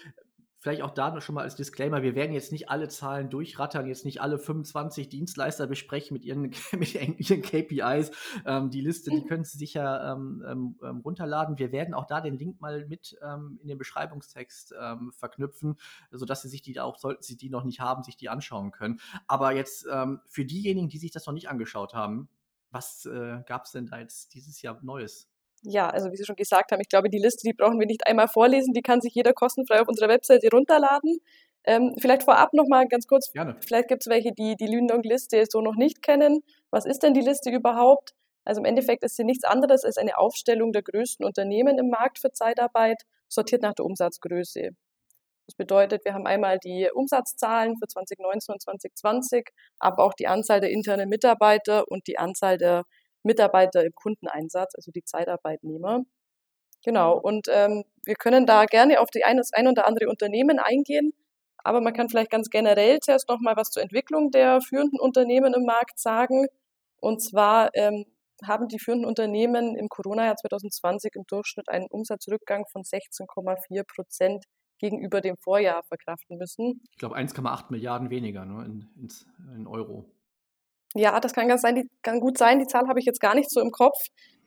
Vielleicht 0.60 0.82
auch 0.82 0.92
da 0.92 1.12
noch 1.12 1.22
schon 1.22 1.36
mal 1.36 1.44
als 1.44 1.56
Disclaimer, 1.56 2.02
wir 2.02 2.16
werden 2.16 2.34
jetzt 2.34 2.52
nicht 2.52 2.70
alle 2.70 2.88
Zahlen 2.88 3.30
durchrattern, 3.30 3.86
jetzt 3.86 4.06
nicht 4.06 4.22
alle 4.22 4.40
25 4.40 5.08
Dienstleister 5.08 5.68
besprechen 5.68 6.16
mit 6.16 6.26
ihren, 6.26 6.42
mit 6.72 6.96
ihren 6.96 7.42
KPIs. 7.42 8.12
Ähm, 8.46 8.72
die 8.72 8.82
Liste, 8.82 9.12
die 9.12 9.24
können 9.24 9.44
Sie 9.44 9.58
sicher 9.58 10.14
ähm, 10.14 10.44
ähm, 10.48 10.80
ähm, 10.84 10.98
runterladen. 11.02 11.60
Wir 11.60 11.72
werden 11.72 11.94
auch 11.94 12.06
da 12.06 12.22
den 12.22 12.38
Link 12.38 12.60
mal 12.60 12.86
mit 12.88 13.18
ähm, 13.22 13.60
in 13.62 13.68
den 13.68 13.78
Beschreibungstext 13.78 14.74
ähm, 14.82 15.12
verknüpfen, 15.16 15.76
sodass 16.12 16.42
Sie 16.42 16.50
sich 16.50 16.64
die 16.64 16.80
auch, 16.80 16.98
sollten 16.98 17.22
Sie 17.22 17.38
die 17.38 17.50
noch 17.50 17.64
nicht 17.64 17.80
haben, 17.80 18.04
sich 18.04 18.18
die 18.18 18.30
anschauen 18.30 18.72
können. 18.72 19.00
Aber 19.28 19.52
jetzt 19.54 19.88
für 20.28 20.46
diejenigen, 20.46 20.90
die 20.90 20.98
sich 20.98 21.12
das 21.12 21.26
noch 21.26 21.34
nicht 21.34 21.50
angeschaut 21.50 21.94
haben, 21.94 22.30
was 22.72 23.06
äh, 23.06 23.42
gab 23.46 23.66
es 23.66 23.72
denn 23.72 23.86
da 23.86 24.00
jetzt 24.00 24.34
dieses 24.34 24.62
Jahr 24.62 24.80
Neues? 24.82 25.30
Ja, 25.64 25.90
also 25.90 26.12
wie 26.12 26.18
Sie 26.18 26.26
schon 26.26 26.36
gesagt 26.36 26.72
haben, 26.72 26.82
ich 26.82 26.90
glaube, 26.90 27.10
die 27.10 27.18
Liste, 27.18 27.48
die 27.48 27.54
brauchen 27.54 27.80
wir 27.80 27.88
nicht 27.88 28.06
einmal 28.08 28.28
vorlesen, 28.28 28.74
die 28.74 28.82
kann 28.82 29.02
sich 29.02 29.14
jeder 29.16 29.34
kostenfrei 29.34 29.82
auf 29.82 29.88
unserer 29.88 30.10
Webseite 30.10 30.48
runterladen. 30.52 31.20
Ähm, 31.64 31.96
vielleicht 32.00 32.24
vorab 32.24 32.54
nochmal 32.54 32.88
ganz 32.88 33.08
kurz, 33.08 33.32
Gerne. 33.34 33.58
vielleicht 33.66 33.90
gibt 33.90 34.04
es 34.04 34.08
welche, 34.10 34.32
die 34.32 34.56
die 34.56 34.68
Lündong-Liste 34.68 35.44
so 35.50 35.62
noch 35.62 35.76
nicht 35.76 36.02
kennen. 36.02 36.44
Was 36.72 36.86
ist 36.86 37.04
denn 37.04 37.14
die 37.14 37.22
Liste 37.22 37.50
überhaupt? 37.50 38.14
Also 38.46 38.62
im 38.62 38.66
Endeffekt 38.66 39.04
ist 39.04 39.18
sie 39.18 39.26
nichts 39.26 39.44
anderes 39.44 39.84
als 39.84 39.98
eine 39.98 40.18
Aufstellung 40.18 40.72
der 40.72 40.84
größten 40.84 41.26
Unternehmen 41.26 41.78
im 41.78 41.90
Markt 41.90 42.20
für 42.20 42.32
Zeitarbeit, 42.32 43.04
sortiert 43.28 43.62
nach 43.62 43.74
der 43.74 43.86
Umsatzgröße. 43.86 44.70
Das 45.48 45.56
bedeutet, 45.56 46.06
wir 46.06 46.14
haben 46.14 46.28
einmal 46.28 46.58
die 46.60 46.90
Umsatzzahlen 46.94 47.76
für 47.78 47.88
2019 47.88 48.54
und 48.54 48.62
2020, 48.62 49.50
aber 49.80 50.04
auch 50.04 50.14
die 50.14 50.28
Anzahl 50.28 50.62
der 50.62 50.72
internen 50.72 51.10
Mitarbeiter 51.10 51.90
und 51.90 52.08
die 52.08 52.18
Anzahl 52.18 52.58
der 52.58 52.84
Mitarbeiter 53.24 53.84
im 53.84 53.94
Kundeneinsatz, 53.94 54.76
also 54.76 54.92
die 54.92 55.04
Zeitarbeitnehmer. 55.04 56.04
Genau, 56.84 57.18
und 57.18 57.48
ähm, 57.52 57.84
wir 58.04 58.16
können 58.16 58.46
da 58.46 58.66
gerne 58.66 59.02
auf 59.02 59.10
die 59.10 59.24
ein, 59.24 59.38
das 59.38 59.52
ein 59.54 59.68
oder 59.68 59.88
andere 59.88 60.08
Unternehmen 60.08 60.60
eingehen, 60.60 61.12
aber 61.58 61.82
man 61.82 61.94
kann 61.94 62.10
vielleicht 62.10 62.32
ganz 62.32 62.50
generell 62.50 63.00
zuerst 63.00 63.28
nochmal 63.28 63.58
was 63.58 63.72
zur 63.72 63.84
Entwicklung 63.84 64.32
der 64.32 64.62
führenden 64.62 65.00
Unternehmen 65.00 65.54
im 65.54 65.66
Markt 65.66 66.00
sagen. 66.00 66.48
Und 67.00 67.22
zwar 67.22 67.72
ähm, 67.74 68.06
haben 68.46 68.68
die 68.68 68.80
führenden 68.80 69.06
Unternehmen 69.06 69.76
im 69.76 69.90
Corona-Jahr 69.90 70.38
2020 70.38 71.16
im 71.16 71.24
Durchschnitt 71.28 71.70
einen 71.70 71.88
Umsatzrückgang 71.88 72.66
von 72.72 72.84
16,4 72.84 73.84
Prozent 73.84 74.46
gegenüber 74.80 75.22
dem 75.22 75.38
Vorjahr 75.38 75.84
verkraften 75.84 76.38
müssen. 76.38 76.82
Ich 76.92 76.98
glaube 76.98 77.18
1,8 77.18 77.66
Milliarden 77.70 78.10
weniger 78.10 78.46
ne, 78.46 78.64
in, 78.66 79.10
in 79.56 79.68
Euro. 79.68 80.06
Ja, 80.98 81.20
das 81.20 81.34
kann 81.34 81.48
ganz 81.48 81.62
sein, 81.62 81.76
die, 81.76 81.88
kann 82.02 82.20
gut 82.20 82.38
sein. 82.38 82.60
Die 82.60 82.68
Zahl 82.68 82.88
habe 82.88 83.00
ich 83.00 83.06
jetzt 83.06 83.20
gar 83.20 83.36
nicht 83.36 83.50
so 83.52 83.62
im 83.62 83.72
Kopf. 83.72 83.98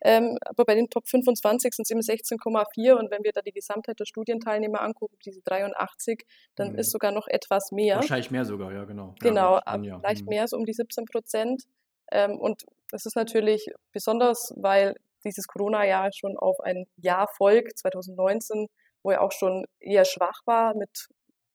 Ähm, 0.02 0.38
aber 0.46 0.64
bei 0.64 0.74
den 0.74 0.88
Top 0.88 1.06
25 1.06 1.74
sind 1.74 1.84
es 1.84 1.90
eben 1.90 2.00
16,4 2.00 2.94
und 2.96 3.10
wenn 3.10 3.22
wir 3.22 3.32
da 3.32 3.42
die 3.42 3.52
Gesamtheit 3.52 4.00
der 4.00 4.06
Studienteilnehmer 4.06 4.80
angucken, 4.80 5.16
diese 5.26 5.42
83, 5.42 6.24
dann 6.56 6.72
Mhm. 6.72 6.78
ist 6.78 6.90
sogar 6.90 7.12
noch 7.12 7.26
etwas 7.28 7.70
mehr. 7.70 7.96
Wahrscheinlich 7.96 8.30
mehr 8.30 8.46
sogar, 8.46 8.72
ja, 8.72 8.84
genau. 8.84 9.14
Genau, 9.20 9.54
gut, 9.56 9.66
ab- 9.66 9.72
dann 9.74 9.84
ja. 9.84 9.98
vielleicht 10.00 10.20
Hm. 10.20 10.28
mehr, 10.28 10.48
so 10.48 10.56
um 10.56 10.64
die 10.64 10.72
17 10.72 11.04
Prozent. 11.04 11.64
Ähm, 12.12 12.38
und 12.40 12.62
das 12.90 13.04
ist 13.04 13.14
natürlich 13.14 13.66
besonders, 13.92 14.54
weil 14.56 14.94
dieses 15.22 15.46
Corona-Jahr 15.46 16.08
schon 16.14 16.38
auf 16.38 16.58
ein 16.60 16.86
Jahr 16.96 17.28
folgt, 17.36 17.78
2019, 17.78 18.68
wo 19.02 19.10
er 19.10 19.20
auch 19.20 19.32
schon 19.32 19.66
eher 19.80 20.06
schwach 20.06 20.40
war 20.46 20.74
mit 20.74 21.08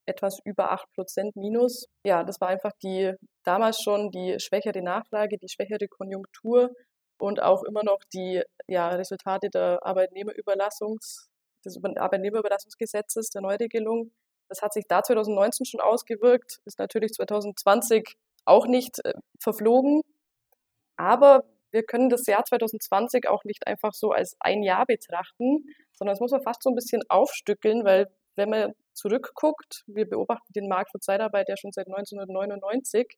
etwas 0.06 0.40
über 0.46 0.72
8 0.72 0.86
Prozent 0.94 1.36
Minus. 1.36 1.88
Ja, 2.06 2.24
das 2.24 2.40
war 2.40 2.50
einfach 2.50 2.72
die 2.84 3.12
damals 3.46 3.82
schon 3.82 4.12
die 4.12 4.40
schwächere 4.40 4.82
Nachfrage, 4.82 5.38
die 5.38 5.50
schwächere 5.50 5.88
Konjunktur 5.88 6.72
und 7.18 7.42
auch 7.42 7.64
immer 7.64 7.84
noch 7.84 8.00
die 8.14 8.42
ja, 8.68 8.90
Resultate 8.90 9.50
der 9.50 9.80
Arbeitnehmerüberlassungs, 9.84 11.30
des 11.64 11.78
Über- 11.78 12.00
Arbeitnehmerüberlassungsgesetzes, 12.00 13.30
der 13.30 13.42
Neuregelung. 13.42 14.12
Das 14.50 14.62
hat 14.62 14.74
sich 14.74 14.86
da 14.88 15.02
2019 15.02 15.66
schon 15.66 15.82
ausgewirkt, 15.82 16.60
ist 16.66 16.80
natürlich 16.80 17.14
2020 17.14 18.16
auch 18.46 18.68
nicht 18.68 19.04
äh, 19.04 19.14
verflogen. 19.40 20.02
Aber 20.98 21.44
wir 21.72 21.84
können 21.84 22.10
das 22.10 22.26
Jahr 22.28 22.46
2020 22.46 23.28
auch 23.28 23.44
nicht 23.44 23.68
einfach 23.68 23.94
so 23.94 24.12
als 24.12 24.36
ein 24.40 24.64
Jahr 24.64 24.86
betrachten, 24.86 25.66
sondern 25.94 26.14
das 26.14 26.22
muss 26.22 26.32
man 26.32 26.42
fast 26.42 26.64
so 26.64 26.70
ein 26.70 26.76
bisschen 26.76 27.02
aufstückeln, 27.10 27.84
weil 27.84 28.08
wenn 28.36 28.50
man 28.50 28.74
zurückguckt, 28.94 29.84
wir 29.88 30.08
beobachten 30.08 30.54
den 30.54 30.68
Markt 30.68 30.92
für 30.92 31.00
Zeitarbeit 31.00 31.50
ja 31.50 31.58
schon 31.58 31.72
seit 31.72 31.88
1999, 31.88 33.18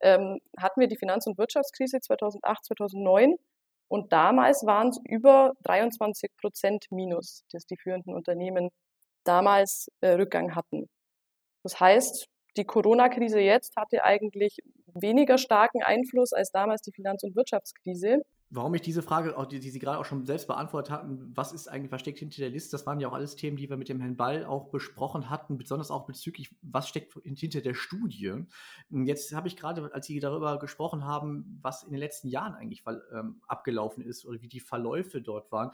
ähm, 0.00 0.38
hatten 0.58 0.80
wir 0.80 0.88
die 0.88 0.96
Finanz- 0.96 1.26
und 1.26 1.38
Wirtschaftskrise 1.38 2.00
2008, 2.00 2.64
2009 2.64 3.36
und 3.88 4.12
damals 4.12 4.64
waren 4.66 4.88
es 4.88 4.98
über 5.04 5.52
23 5.62 6.30
Prozent 6.36 6.86
Minus, 6.90 7.44
dass 7.52 7.66
die 7.66 7.76
führenden 7.76 8.14
Unternehmen 8.14 8.70
damals 9.24 9.88
äh, 10.00 10.10
Rückgang 10.10 10.54
hatten. 10.54 10.88
Das 11.62 11.80
heißt, 11.80 12.26
die 12.56 12.64
Corona-Krise 12.64 13.40
jetzt 13.40 13.76
hatte 13.76 14.04
eigentlich 14.04 14.58
weniger 14.86 15.38
starken 15.38 15.82
Einfluss 15.82 16.32
als 16.32 16.50
damals 16.50 16.82
die 16.82 16.92
Finanz- 16.92 17.24
und 17.24 17.34
Wirtschaftskrise. 17.34 18.22
Warum 18.54 18.72
ich 18.74 18.82
diese 18.82 19.02
Frage, 19.02 19.34
die, 19.50 19.58
die 19.58 19.70
Sie 19.70 19.80
gerade 19.80 19.98
auch 19.98 20.04
schon 20.04 20.26
selbst 20.26 20.46
beantwortet 20.46 20.92
hatten, 20.92 21.32
was 21.34 21.52
ist 21.52 21.66
eigentlich 21.66 21.88
versteckt 21.88 22.20
hinter 22.20 22.38
der 22.38 22.50
Liste, 22.50 22.70
das 22.70 22.86
waren 22.86 23.00
ja 23.00 23.08
auch 23.08 23.12
alles 23.12 23.34
Themen, 23.34 23.56
die 23.56 23.68
wir 23.68 23.76
mit 23.76 23.88
dem 23.88 24.00
Herrn 24.00 24.16
Ball 24.16 24.44
auch 24.44 24.68
besprochen 24.68 25.28
hatten, 25.28 25.58
besonders 25.58 25.90
auch 25.90 26.06
bezüglich, 26.06 26.54
was 26.62 26.88
steckt 26.88 27.14
hinter 27.24 27.62
der 27.62 27.74
Studie. 27.74 28.44
Jetzt 28.90 29.34
habe 29.34 29.48
ich 29.48 29.56
gerade, 29.56 29.92
als 29.92 30.06
Sie 30.06 30.20
darüber 30.20 30.60
gesprochen 30.60 31.04
haben, 31.04 31.58
was 31.62 31.82
in 31.82 31.90
den 31.90 31.98
letzten 31.98 32.28
Jahren 32.28 32.54
eigentlich 32.54 32.84
ähm, 33.12 33.42
abgelaufen 33.48 34.04
ist 34.04 34.24
oder 34.24 34.40
wie 34.40 34.48
die 34.48 34.60
Verläufe 34.60 35.20
dort 35.20 35.50
waren, 35.50 35.72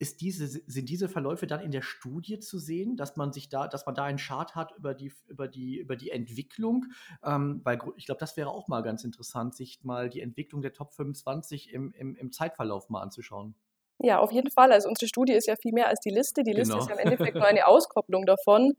ist 0.00 0.22
diese, 0.22 0.48
sind 0.48 0.88
diese 0.88 1.08
Verläufe 1.10 1.46
dann 1.46 1.60
in 1.60 1.70
der 1.70 1.82
Studie 1.82 2.40
zu 2.40 2.58
sehen, 2.58 2.96
dass 2.96 3.16
man 3.16 3.32
sich 3.34 3.50
da, 3.50 3.68
dass 3.68 3.84
man 3.84 3.94
da 3.94 4.04
einen 4.04 4.16
Chart 4.18 4.54
hat 4.54 4.72
über 4.76 4.94
die, 4.94 5.12
über 5.28 5.46
die, 5.46 5.78
über 5.78 5.94
die 5.94 6.10
Entwicklung? 6.10 6.86
Ähm, 7.22 7.60
weil 7.64 7.78
ich 7.96 8.06
glaube, 8.06 8.18
das 8.18 8.36
wäre 8.38 8.48
auch 8.50 8.66
mal 8.66 8.82
ganz 8.82 9.04
interessant, 9.04 9.54
sich 9.54 9.84
mal 9.84 10.08
die 10.08 10.22
Entwicklung 10.22 10.62
der 10.62 10.72
Top 10.72 10.94
25 10.94 11.72
im, 11.72 11.92
im, 11.92 12.16
im 12.16 12.32
Zeitverlauf 12.32 12.88
mal 12.88 13.02
anzuschauen. 13.02 13.54
Ja, 13.98 14.18
auf 14.18 14.32
jeden 14.32 14.50
Fall. 14.50 14.72
Also 14.72 14.88
unsere 14.88 15.06
Studie 15.06 15.34
ist 15.34 15.46
ja 15.46 15.56
viel 15.56 15.72
mehr 15.72 15.88
als 15.88 16.00
die 16.00 16.08
Liste. 16.10 16.42
Die 16.42 16.52
Liste 16.52 16.72
Genau. 16.72 16.82
ist 16.82 16.88
ja 16.88 16.94
im 16.94 17.00
Endeffekt 17.00 17.34
nur 17.36 17.46
eine 17.46 17.66
Auskopplung 17.66 18.24
davon. 18.24 18.72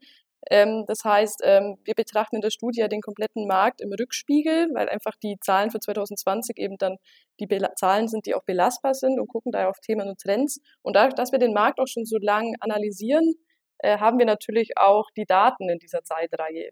Ähm, 0.50 0.86
das 0.88 1.04
heißt, 1.04 1.42
ähm, 1.44 1.78
wir 1.84 1.94
betrachten 1.94 2.38
in 2.38 2.42
der 2.42 2.50
Studie 2.50 2.88
den 2.90 3.02
kompletten 3.02 3.48
Markt 3.48 3.82
im 3.82 3.92
Rückspiegel, 3.94 4.70
weil 4.74 4.90
einfach 4.90 5.14
die 5.22 5.38
Zahlen 5.42 5.72
für 5.72 5.80
2020 5.80 6.58
eben 6.58 6.78
dann 6.78 6.98
die 7.40 7.48
Bela 7.48 7.76
Zahlen 7.76 8.08
sind, 8.08 8.26
die 8.26 8.36
auch 8.36 8.44
belastbar 8.44 8.94
sind 8.94 9.20
und 9.20 9.28
gucken 9.28 9.52
daher 9.52 9.70
auf 9.70 9.80
Themen 9.80 10.10
und 10.10 10.20
Trends. 10.20 10.60
Und 10.82 10.96
dadurch, 10.96 11.16
dass 11.16 11.32
wir 11.32 11.40
den 11.40 11.54
Markt 11.54 11.80
auch 11.80 11.88
schon 11.88 12.06
so 12.06 12.18
lang 12.18 12.56
analysieren, 12.60 13.36
äh, 13.80 13.98
haben 14.00 14.18
wir 14.20 14.26
natürlich 14.26 14.78
auch 14.78 15.06
die 15.16 15.26
Daten 15.26 15.70
in 15.70 15.80
dieser 15.80 16.04
Zeitreihe. 16.04 16.72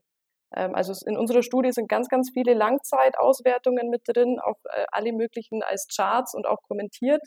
Ähm, 0.56 0.76
also 0.76 0.94
in 1.06 1.18
unserer 1.18 1.44
Studie 1.44 1.72
sind 1.72 1.90
ganz, 1.90 2.10
ganz 2.10 2.32
viele 2.34 2.54
Langzeitauswertungen 2.54 3.90
mit 3.90 4.02
drin, 4.08 4.40
auch 4.40 4.58
äh, 4.66 4.86
alle 4.92 5.14
möglichen 5.14 5.64
als 5.64 5.88
Charts 5.96 6.34
und 6.34 6.48
auch 6.48 6.62
kommentiert. 6.64 7.22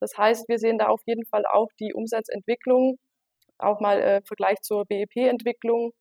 Das 0.00 0.16
heißt, 0.16 0.48
wir 0.48 0.58
sehen 0.58 0.78
da 0.78 0.88
auf 0.88 1.00
jeden 1.06 1.26
Fall 1.26 1.44
auch 1.46 1.68
die 1.80 1.92
Umsatzentwicklung 1.92 2.98
auch 3.58 3.80
mal 3.80 4.00
äh, 4.00 4.16
im 4.18 4.24
Vergleich 4.24 4.60
zur 4.62 4.84
BEP-Entwicklung 4.86 5.92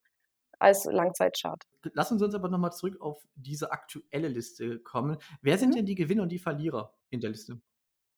als 0.59 0.85
Langzeitchart. 0.85 1.63
Lassen 1.93 2.17
Sie 2.17 2.25
uns 2.25 2.35
aber 2.35 2.49
nochmal 2.49 2.71
zurück 2.71 2.99
auf 2.99 3.23
diese 3.35 3.71
aktuelle 3.71 4.27
Liste 4.27 4.79
kommen. 4.79 5.17
Wer 5.41 5.57
sind 5.57 5.69
mhm. 5.69 5.75
denn 5.75 5.85
die 5.85 5.95
Gewinner 5.95 6.23
und 6.23 6.31
die 6.31 6.39
Verlierer 6.39 6.93
in 7.09 7.19
der 7.19 7.29
Liste? 7.29 7.61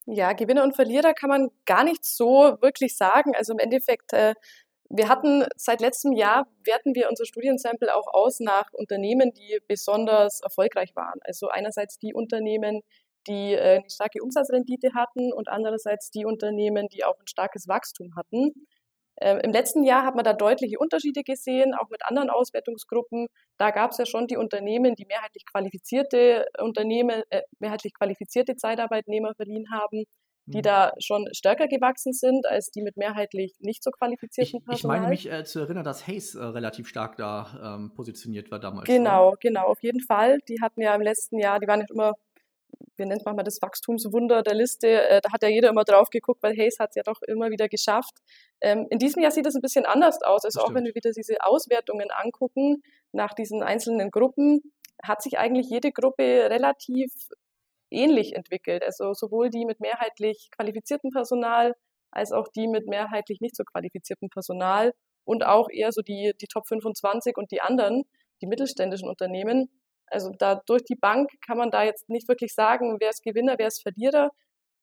Ja, 0.05 0.34
Gewinner 0.34 0.63
und 0.63 0.75
Verlierer 0.75 1.13
kann 1.13 1.29
man 1.29 1.50
gar 1.65 1.84
nicht 1.84 2.03
so 2.05 2.58
wirklich 2.62 2.96
sagen. 2.96 3.36
Also 3.36 3.53
im 3.53 3.60
Endeffekt, 3.60 4.13
äh, 4.13 4.34
wir 4.89 5.08
hatten 5.08 5.46
seit 5.55 5.81
letztem 5.81 6.13
Jahr, 6.13 6.48
werten 6.63 6.96
wir 6.96 7.10
unser 7.10 7.25
Studiensample 7.25 7.96
auch 7.96 8.08
aus 8.08 8.39
nach 8.39 8.74
Unternehmen, 8.74 9.34
die 9.34 9.60
besonders 9.67 10.41
erfolgreich 10.41 10.96
waren. 10.96 11.19
Also 11.22 11.50
einerseits 11.50 12.00
die 12.00 12.13
Unternehmen, 12.13 12.81
die 13.27 13.53
äh, 13.53 13.79
eine 13.79 13.89
starke 13.89 14.24
Umsatzrendite 14.24 14.93
hatten 14.96 15.31
und 15.31 15.48
andererseits 15.48 16.10
die 16.10 16.25
Unternehmen, 16.25 16.88
die 16.88 17.03
auch 17.03 17.19
ein 17.19 17.27
starkes 17.27 17.67
Wachstum 17.67 18.15
hatten. 18.15 18.53
Äh, 19.21 19.39
Im 19.43 19.51
letzten 19.51 19.83
Jahr 19.83 20.05
hat 20.05 20.15
man 20.15 20.23
da 20.23 20.33
deutliche 20.33 20.79
Unterschiede 20.79 21.23
gesehen, 21.23 21.73
auch 21.73 21.89
mit 21.89 22.05
anderen 22.05 22.29
Auswertungsgruppen. 22.29 23.27
Da 23.57 23.71
gab 23.71 23.91
es 23.91 23.97
ja 23.97 24.05
schon 24.05 24.27
die 24.27 24.38
Unternehmen, 24.38 24.95
die 24.95 25.05
mehrheitlich 25.05 25.45
qualifizierte 25.45 26.45
Unternehmen, 26.57 27.23
äh, 27.29 27.41
mehrheitlich 27.59 27.93
qualifizierte 27.93 28.55
Zeitarbeitnehmer 28.55 29.33
verliehen 29.35 29.65
haben, 29.73 30.05
die 30.45 30.59
mhm. 30.59 30.63
da 30.63 30.93
schon 30.99 31.27
stärker 31.33 31.67
gewachsen 31.67 32.13
sind 32.13 32.47
als 32.47 32.71
die 32.71 32.81
mit 32.81 32.95
mehrheitlich 32.97 33.53
nicht 33.59 33.83
so 33.83 33.91
qualifizierten 33.91 34.59
ich, 34.61 34.65
Personal. 34.65 34.97
Ich 34.97 35.01
meine 35.01 35.09
mich 35.09 35.31
äh, 35.31 35.43
zu 35.43 35.59
erinnern, 35.59 35.83
dass 35.83 36.07
Hayes 36.07 36.35
äh, 36.35 36.43
relativ 36.43 36.88
stark 36.88 37.17
da 37.17 37.77
ähm, 37.77 37.91
positioniert 37.93 38.49
war 38.51 38.59
damals. 38.59 38.88
Genau, 38.88 39.29
oder? 39.29 39.38
genau, 39.41 39.65
auf 39.65 39.83
jeden 39.83 40.01
Fall. 40.01 40.39
Die 40.47 40.61
hatten 40.61 40.81
ja 40.81 40.95
im 40.95 41.01
letzten 41.01 41.39
Jahr, 41.39 41.59
die 41.59 41.67
waren 41.67 41.79
nicht 41.79 41.91
immer 41.91 42.13
wir 42.99 43.05
nennen 43.05 43.19
es 43.19 43.25
manchmal 43.25 43.45
das 43.45 43.61
Wachstumswunder 43.61 44.43
der 44.43 44.53
Liste. 44.53 44.87
Äh, 44.87 45.21
da 45.21 45.31
hat 45.31 45.41
ja 45.43 45.49
jeder 45.49 45.69
immer 45.69 45.83
drauf 45.83 46.09
geguckt, 46.09 46.43
weil 46.43 46.55
Hayes 46.55 46.79
hat 46.79 46.89
es 46.89 46.95
ja 46.95 47.03
doch 47.03 47.21
immer 47.23 47.49
wieder 47.49 47.67
geschafft. 47.67 48.17
Ähm, 48.61 48.87
in 48.89 48.99
diesem 48.99 49.23
Jahr 49.23 49.31
sieht 49.31 49.45
es 49.45 49.55
ein 49.55 49.61
bisschen 49.61 49.85
anders 49.85 50.21
aus. 50.21 50.45
Also 50.45 50.61
auch 50.61 50.73
wenn 50.73 50.85
wir 50.85 50.93
wieder 50.93 51.11
diese 51.11 51.41
Auswertungen 51.41 52.11
angucken 52.11 52.83
nach 53.11 53.33
diesen 53.33 53.63
einzelnen 53.63 54.11
Gruppen, 54.11 54.61
hat 55.01 55.23
sich 55.23 55.39
eigentlich 55.39 55.69
jede 55.69 55.91
Gruppe 55.91 56.49
relativ 56.49 57.11
ähnlich 57.89 58.35
entwickelt. 58.35 58.83
Also 58.83 59.13
sowohl 59.13 59.49
die 59.49 59.65
mit 59.65 59.79
mehrheitlich 59.79 60.49
qualifiziertem 60.51 61.11
Personal 61.11 61.73
als 62.11 62.31
auch 62.31 62.47
die 62.47 62.67
mit 62.67 62.87
mehrheitlich 62.87 63.39
nicht 63.39 63.55
so 63.55 63.63
qualifiziertem 63.63 64.29
Personal 64.29 64.93
und 65.25 65.45
auch 65.45 65.69
eher 65.69 65.91
so 65.91 66.01
die, 66.01 66.33
die 66.41 66.47
Top 66.47 66.67
25 66.67 67.37
und 67.37 67.51
die 67.51 67.61
anderen, 67.61 68.03
die 68.41 68.47
mittelständischen 68.47 69.07
Unternehmen, 69.07 69.69
also 70.11 70.31
da 70.37 70.61
durch 70.65 70.83
die 70.83 70.95
Bank 70.95 71.29
kann 71.45 71.57
man 71.57 71.71
da 71.71 71.83
jetzt 71.83 72.09
nicht 72.09 72.27
wirklich 72.27 72.53
sagen, 72.53 72.97
wer 72.99 73.09
ist 73.09 73.23
Gewinner, 73.23 73.55
wer 73.57 73.67
ist 73.67 73.81
Verlierer. 73.81 74.29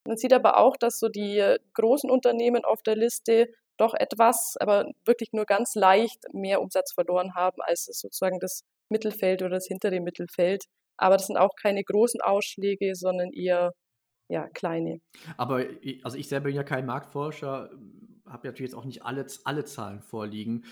Man 0.06 0.16
sieht 0.16 0.32
aber 0.32 0.58
auch, 0.58 0.76
dass 0.76 0.98
so 0.98 1.08
die 1.08 1.56
großen 1.74 2.10
Unternehmen 2.10 2.64
auf 2.64 2.82
der 2.82 2.96
Liste 2.96 3.48
doch 3.76 3.94
etwas, 3.94 4.54
aber 4.60 4.86
wirklich 5.04 5.32
nur 5.32 5.44
ganz 5.44 5.74
leicht 5.74 6.24
mehr 6.32 6.60
Umsatz 6.60 6.92
verloren 6.92 7.34
haben 7.34 7.60
als 7.60 7.84
sozusagen 7.84 8.38
das 8.40 8.62
Mittelfeld 8.88 9.42
oder 9.42 9.56
das 9.56 9.66
hintere 9.66 10.00
Mittelfeld. 10.00 10.64
Aber 10.96 11.16
das 11.16 11.26
sind 11.26 11.36
auch 11.36 11.54
keine 11.60 11.84
großen 11.84 12.20
Ausschläge, 12.20 12.94
sondern 12.94 13.32
eher 13.32 13.72
ja, 14.28 14.48
kleine. 14.48 15.00
Aber 15.36 15.64
also 16.02 16.16
ich 16.16 16.28
selber 16.28 16.46
bin 16.46 16.56
ja 16.56 16.64
kein 16.64 16.86
Marktforscher, 16.86 17.70
habe 18.26 18.46
natürlich 18.46 18.70
jetzt 18.70 18.78
auch 18.78 18.84
nicht 18.84 19.04
alle, 19.04 19.26
alle 19.44 19.64
Zahlen 19.64 20.00
vorliegen, 20.00 20.64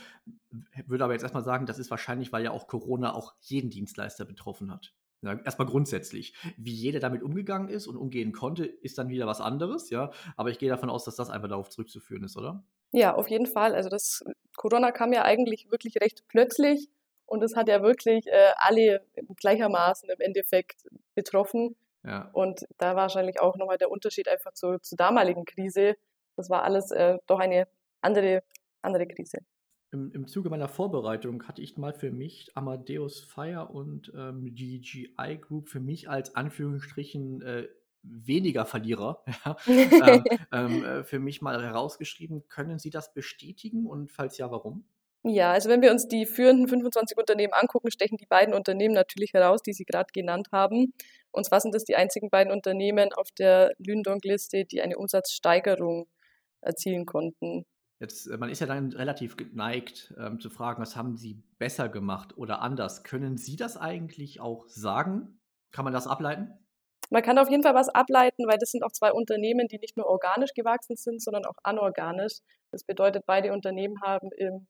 würde 0.86 1.04
aber 1.04 1.12
jetzt 1.12 1.22
erstmal 1.22 1.44
sagen, 1.44 1.66
das 1.66 1.78
ist 1.78 1.90
wahrscheinlich, 1.90 2.32
weil 2.32 2.44
ja 2.44 2.50
auch 2.50 2.66
Corona 2.66 3.14
auch 3.14 3.34
jeden 3.40 3.70
Dienstleister 3.70 4.24
betroffen 4.24 4.72
hat. 4.72 4.94
Ja, 5.22 5.40
erstmal 5.42 5.66
grundsätzlich. 5.66 6.34
Wie 6.58 6.74
jeder 6.74 7.00
damit 7.00 7.22
umgegangen 7.22 7.70
ist 7.70 7.86
und 7.86 7.96
umgehen 7.96 8.32
konnte, 8.32 8.66
ist 8.66 8.98
dann 8.98 9.08
wieder 9.08 9.26
was 9.26 9.40
anderes, 9.40 9.88
ja. 9.88 10.10
Aber 10.36 10.50
ich 10.50 10.58
gehe 10.58 10.68
davon 10.68 10.90
aus, 10.90 11.04
dass 11.04 11.16
das 11.16 11.30
einfach 11.30 11.48
darauf 11.48 11.70
zurückzuführen 11.70 12.24
ist, 12.24 12.36
oder? 12.36 12.62
Ja, 12.92 13.14
auf 13.14 13.28
jeden 13.28 13.46
Fall. 13.46 13.74
Also 13.74 13.88
das 13.88 14.22
Corona 14.54 14.92
kam 14.92 15.12
ja 15.12 15.24
eigentlich 15.24 15.70
wirklich 15.70 15.96
recht 16.00 16.24
plötzlich 16.28 16.90
und 17.26 17.42
es 17.42 17.56
hat 17.56 17.68
ja 17.68 17.82
wirklich 17.82 18.26
äh, 18.26 18.52
alle 18.56 19.04
gleichermaßen 19.36 20.10
im 20.10 20.20
Endeffekt 20.20 20.86
betroffen. 21.14 21.74
Ja. 22.04 22.28
Und 22.34 22.66
da 22.76 22.94
wahrscheinlich 22.94 23.40
auch 23.40 23.56
nochmal 23.56 23.78
der 23.78 23.90
Unterschied 23.90 24.28
einfach 24.28 24.52
zur, 24.52 24.82
zur 24.82 24.96
damaligen 24.96 25.46
Krise, 25.46 25.96
das 26.36 26.50
war 26.50 26.62
alles 26.62 26.90
äh, 26.90 27.18
doch 27.26 27.38
eine 27.38 27.66
andere, 28.00 28.42
andere 28.82 29.06
Krise. 29.06 29.38
Im, 29.92 30.10
Im 30.12 30.26
Zuge 30.26 30.50
meiner 30.50 30.68
Vorbereitung 30.68 31.46
hatte 31.46 31.62
ich 31.62 31.76
mal 31.76 31.92
für 31.92 32.10
mich 32.10 32.50
Amadeus 32.54 33.20
Fire 33.20 33.68
und 33.68 34.12
ähm, 34.16 34.54
die 34.54 34.80
GI 34.80 35.38
Group 35.40 35.68
für 35.68 35.80
mich 35.80 36.08
als 36.08 36.34
Anführungsstrichen 36.34 37.42
äh, 37.42 37.68
weniger 38.02 38.66
Verlierer 38.66 39.22
ja, 39.44 39.56
ähm, 39.66 40.24
ähm, 40.52 40.84
äh, 40.84 41.04
für 41.04 41.18
mich 41.18 41.42
mal 41.42 41.62
herausgeschrieben. 41.62 42.48
Können 42.48 42.78
Sie 42.78 42.90
das 42.90 43.14
bestätigen 43.14 43.86
und 43.86 44.10
falls 44.10 44.36
ja, 44.36 44.50
warum? 44.50 44.84
Ja, 45.26 45.52
also 45.52 45.70
wenn 45.70 45.80
wir 45.80 45.90
uns 45.90 46.06
die 46.06 46.26
führenden 46.26 46.68
25 46.68 47.16
Unternehmen 47.16 47.54
angucken, 47.54 47.90
stechen 47.90 48.18
die 48.18 48.26
beiden 48.26 48.52
Unternehmen 48.52 48.92
natürlich 48.92 49.32
heraus, 49.32 49.62
die 49.62 49.72
Sie 49.72 49.86
gerade 49.86 50.12
genannt 50.12 50.48
haben. 50.52 50.92
Und 51.30 51.46
zwar 51.46 51.60
sind 51.60 51.74
das 51.74 51.84
die 51.84 51.96
einzigen 51.96 52.28
beiden 52.28 52.52
Unternehmen 52.52 53.10
auf 53.14 53.30
der 53.38 53.72
Lündong-Liste, 53.78 54.66
die 54.66 54.82
eine 54.82 54.98
Umsatzsteigerung 54.98 56.08
erzielen 56.64 57.06
konnten. 57.06 57.64
Jetzt, 58.00 58.26
äh, 58.26 58.36
man 58.36 58.50
ist 58.50 58.60
ja 58.60 58.66
dann 58.66 58.92
relativ 58.92 59.36
geneigt 59.36 60.14
ähm, 60.18 60.40
zu 60.40 60.50
fragen, 60.50 60.82
was 60.82 60.96
haben 60.96 61.16
Sie 61.16 61.42
besser 61.58 61.88
gemacht 61.88 62.36
oder 62.36 62.60
anders? 62.60 63.04
Können 63.04 63.36
Sie 63.36 63.56
das 63.56 63.76
eigentlich 63.76 64.40
auch 64.40 64.66
sagen? 64.68 65.40
Kann 65.70 65.84
man 65.84 65.92
das 65.92 66.06
ableiten? 66.06 66.52
Man 67.10 67.22
kann 67.22 67.38
auf 67.38 67.50
jeden 67.50 67.62
Fall 67.62 67.74
was 67.74 67.88
ableiten, 67.88 68.46
weil 68.48 68.58
das 68.58 68.70
sind 68.70 68.82
auch 68.82 68.92
zwei 68.92 69.12
Unternehmen, 69.12 69.68
die 69.68 69.78
nicht 69.78 69.96
nur 69.96 70.06
organisch 70.06 70.52
gewachsen 70.54 70.96
sind, 70.96 71.22
sondern 71.22 71.44
auch 71.44 71.56
anorganisch. 71.62 72.38
Das 72.72 72.84
bedeutet, 72.84 73.24
beide 73.26 73.52
Unternehmen 73.52 74.00
haben 74.02 74.30
im 74.36 74.66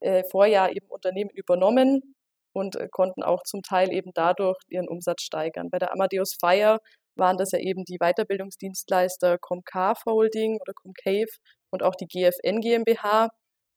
äh, 0.00 0.24
Vorjahr 0.30 0.70
eben 0.70 0.86
Unternehmen 0.88 1.30
übernommen 1.30 2.14
und 2.52 2.76
äh, 2.76 2.88
konnten 2.90 3.22
auch 3.22 3.42
zum 3.44 3.62
Teil 3.62 3.92
eben 3.92 4.10
dadurch 4.14 4.58
ihren 4.68 4.88
Umsatz 4.88 5.22
steigern. 5.22 5.70
Bei 5.70 5.78
der 5.78 5.92
Amadeus 5.92 6.36
Fire 6.40 6.78
waren 7.16 7.36
das 7.36 7.52
ja 7.52 7.58
eben 7.58 7.84
die 7.84 7.98
Weiterbildungsdienstleister 7.98 9.38
Comcave 9.38 10.00
Holding 10.06 10.58
oder 10.60 10.72
Comcave 10.74 11.30
und 11.70 11.82
auch 11.82 11.94
die 11.94 12.06
GFN 12.06 12.60
GmbH. 12.60 13.28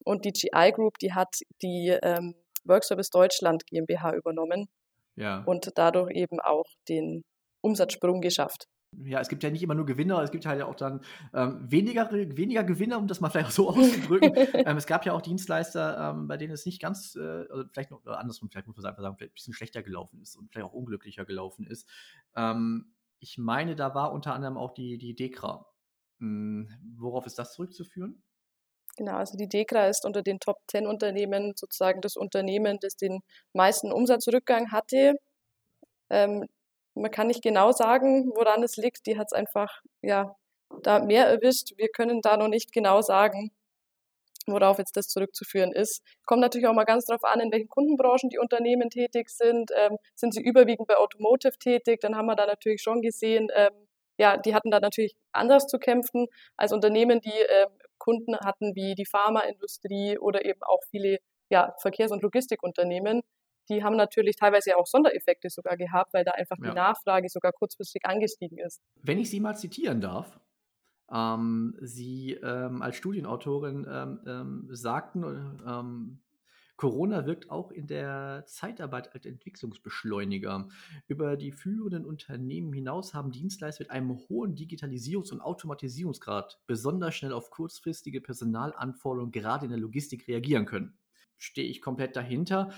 Und 0.06 0.26
die 0.26 0.32
GI 0.32 0.72
Group, 0.74 0.98
die 1.00 1.14
hat 1.14 1.34
die 1.62 1.98
ähm, 2.02 2.36
Workservice 2.66 3.10
Deutschland 3.10 3.66
GmbH 3.68 4.14
übernommen 4.14 4.68
ja. 5.16 5.44
und 5.46 5.72
dadurch 5.76 6.12
eben 6.12 6.40
auch 6.40 6.66
den 6.90 7.24
Umsatzsprung 7.62 8.22
geschafft. 8.22 8.68
Ja, 9.06 9.20
es 9.20 9.30
gibt 9.30 9.44
ja 9.44 9.50
nicht 9.50 9.64
immer 9.64 9.74
nur 9.74 9.86
Gewinner, 9.86 10.22
es 10.22 10.32
gibt 10.32 10.46
halt 10.46 10.62
auch 10.62 10.76
dann 10.76 11.02
ähm, 11.34 11.60
weniger, 11.70 12.12
weniger 12.12 12.64
Gewinner, 12.64 13.00
um 13.00 13.08
das 13.08 13.22
mal 13.22 13.30
vielleicht 13.30 13.52
so 13.54 13.70
auszudrücken. 13.70 14.34
ähm, 14.54 14.78
es 14.78 14.86
gab 14.86 15.06
ja 15.06 15.14
auch 15.14 15.22
Dienstleister, 15.22 16.12
ähm, 16.12 16.28
bei 16.28 16.38
denen 16.38 16.54
es 16.54 16.66
nicht 16.66 16.82
ganz, 16.82 17.16
äh, 17.16 17.46
also 17.50 17.64
vielleicht 17.72 17.92
noch 17.92 18.06
andersrum, 18.06 18.50
vielleicht 18.50 18.68
muss 18.68 18.78
man 18.78 18.86
einfach 18.86 19.02
sagen, 19.02 19.16
vielleicht 19.18 19.32
ein 19.32 19.36
bisschen 19.36 19.54
schlechter 19.54 19.82
gelaufen 19.82 20.22
ist 20.22 20.36
und 20.36 20.52
vielleicht 20.52 20.68
auch 20.68 20.74
unglücklicher 20.74 21.26
gelaufen 21.26 21.66
ist. 21.66 21.90
Ähm, 22.36 22.93
ich 23.24 23.38
meine, 23.38 23.76
da 23.76 23.96
war 23.96 24.12
unter 24.12 24.34
anderem 24.34 24.58
auch 24.58 24.74
die, 24.74 24.98
die 24.98 25.16
Dekra. 25.16 25.66
Hm, 26.20 26.70
worauf 26.98 27.26
ist 27.26 27.40
das 27.40 27.54
zurückzuführen? 27.54 28.22
Genau, 28.98 29.16
also 29.16 29.38
die 29.38 29.48
Dekra 29.48 29.88
ist 29.88 30.06
unter 30.06 30.22
den 30.22 30.40
Top 30.40 30.58
10 30.68 30.86
Unternehmen 30.86 31.54
sozusagen 31.56 32.02
das 32.02 32.16
Unternehmen, 32.18 32.78
das 32.82 32.96
den 32.96 33.22
meisten 33.54 33.92
Umsatzrückgang 33.92 34.72
hatte. 34.72 35.16
Ähm, 36.10 36.46
man 36.94 37.10
kann 37.10 37.28
nicht 37.28 37.42
genau 37.42 37.72
sagen, 37.72 38.30
woran 38.36 38.62
es 38.62 38.76
liegt. 38.76 39.08
Die 39.08 39.18
hat 39.18 39.28
es 39.32 39.34
einfach 39.34 39.82
ja 40.02 40.36
da 40.84 41.00
mehr 41.00 41.26
erwischt. 41.28 41.72
Wir 41.78 41.90
können 41.90 42.22
da 42.22 42.38
noch 42.38 42.50
nicht 42.50 42.72
genau 42.74 43.02
sagen, 43.02 43.52
worauf 44.48 44.78
jetzt 44.78 44.96
das 44.98 45.08
zurückzuführen 45.08 45.72
ist. 45.72 46.02
Kommt 46.26 46.42
natürlich 46.42 46.68
auch 46.68 46.74
mal 46.74 46.84
ganz 46.84 47.06
darauf 47.06 47.24
an, 47.24 47.40
in 47.40 47.52
welchen 47.52 47.70
Kundenbranchen 47.70 48.30
die 48.30 48.40
Unternehmen 48.40 48.90
tätig 48.90 49.30
sind. 49.30 49.72
Ähm, 49.76 49.98
sind 50.16 50.34
sie 50.34 50.42
überwiegend 50.42 50.88
bei 50.88 50.98
Automotive 50.98 51.58
tätig, 51.58 52.00
dann 52.02 52.16
haben 52.16 52.26
wir 52.26 52.36
da 52.36 52.46
natürlich 52.46 52.82
schon 52.82 53.02
gesehen, 53.02 53.48
ähm, 53.56 53.72
ja, 54.20 54.38
die 54.38 54.54
hatten 54.54 54.70
da 54.70 54.80
natürlich 54.80 55.16
anders 55.32 55.68
zu 55.68 55.80
kämpfen 55.80 56.28
als 56.56 56.72
Unternehmen, 56.72 57.20
die 57.20 57.32
äh, 57.32 57.68
Kunden 57.98 58.38
hatten 58.38 58.76
wie 58.76 58.96
die 58.96 59.06
Pharmaindustrie 59.06 60.18
oder 60.18 60.46
eben 60.46 60.62
auch 60.62 60.82
viele 60.90 61.18
ja, 61.50 61.74
Verkehrs- 61.82 62.12
und 62.12 62.22
Logistikunternehmen. 62.22 63.22
Die 63.70 63.84
haben 63.84 63.96
natürlich 63.96 64.36
teilweise 64.36 64.76
auch 64.78 64.86
Sondereffekte 64.86 65.50
sogar 65.50 65.78
gehabt, 65.78 66.14
weil 66.14 66.26
da 66.26 66.32
einfach 66.32 66.58
ja. 66.62 66.70
die 66.70 66.76
Nachfrage 66.76 67.30
sogar 67.30 67.54
kurzfristig 67.54 68.06
angestiegen 68.06 68.58
ist. 68.58 68.82
Wenn 69.02 69.20
ich 69.20 69.30
Sie 69.30 69.40
mal 69.40 69.56
zitieren 69.56 70.02
darf, 70.02 70.40
ähm, 71.12 71.76
Sie 71.82 72.34
ähm, 72.34 72.82
als 72.82 72.96
Studienautorin 72.96 73.88
ähm, 73.90 74.20
ähm 74.26 74.68
sagten, 74.72 75.24
ähm, 75.66 76.20
Corona 76.76 77.26
wirkt 77.26 77.50
auch 77.50 77.72
in 77.72 77.88
der 77.88 78.44
Zeitarbeit 78.48 79.14
als 79.14 79.26
Entwicklungsbeschleuniger. 79.26 80.68
Über 81.08 81.38
die 81.38 81.52
führenden 81.52 82.06
Unternehmen 82.06 82.74
hinaus 82.74 83.14
haben 83.14 83.32
Dienstleister 83.32 83.84
mit 83.84 83.92
einem 83.92 84.18
hohen 84.28 84.56
Digitalisierungs- 84.56 85.32
und 85.32 85.42
Automatisierungsgrad 85.42 86.60
besonders 86.66 87.16
schnell 87.16 87.32
auf 87.32 87.52
kurzfristige 87.52 88.22
Personalanforderungen 88.22 89.32
gerade 89.32 89.66
in 89.66 89.72
der 89.72 89.80
Logistik 89.80 90.28
reagieren 90.28 90.66
können. 90.66 90.98
Stehe 91.38 91.70
ich 91.70 91.82
komplett 91.82 92.16
dahinter. 92.16 92.74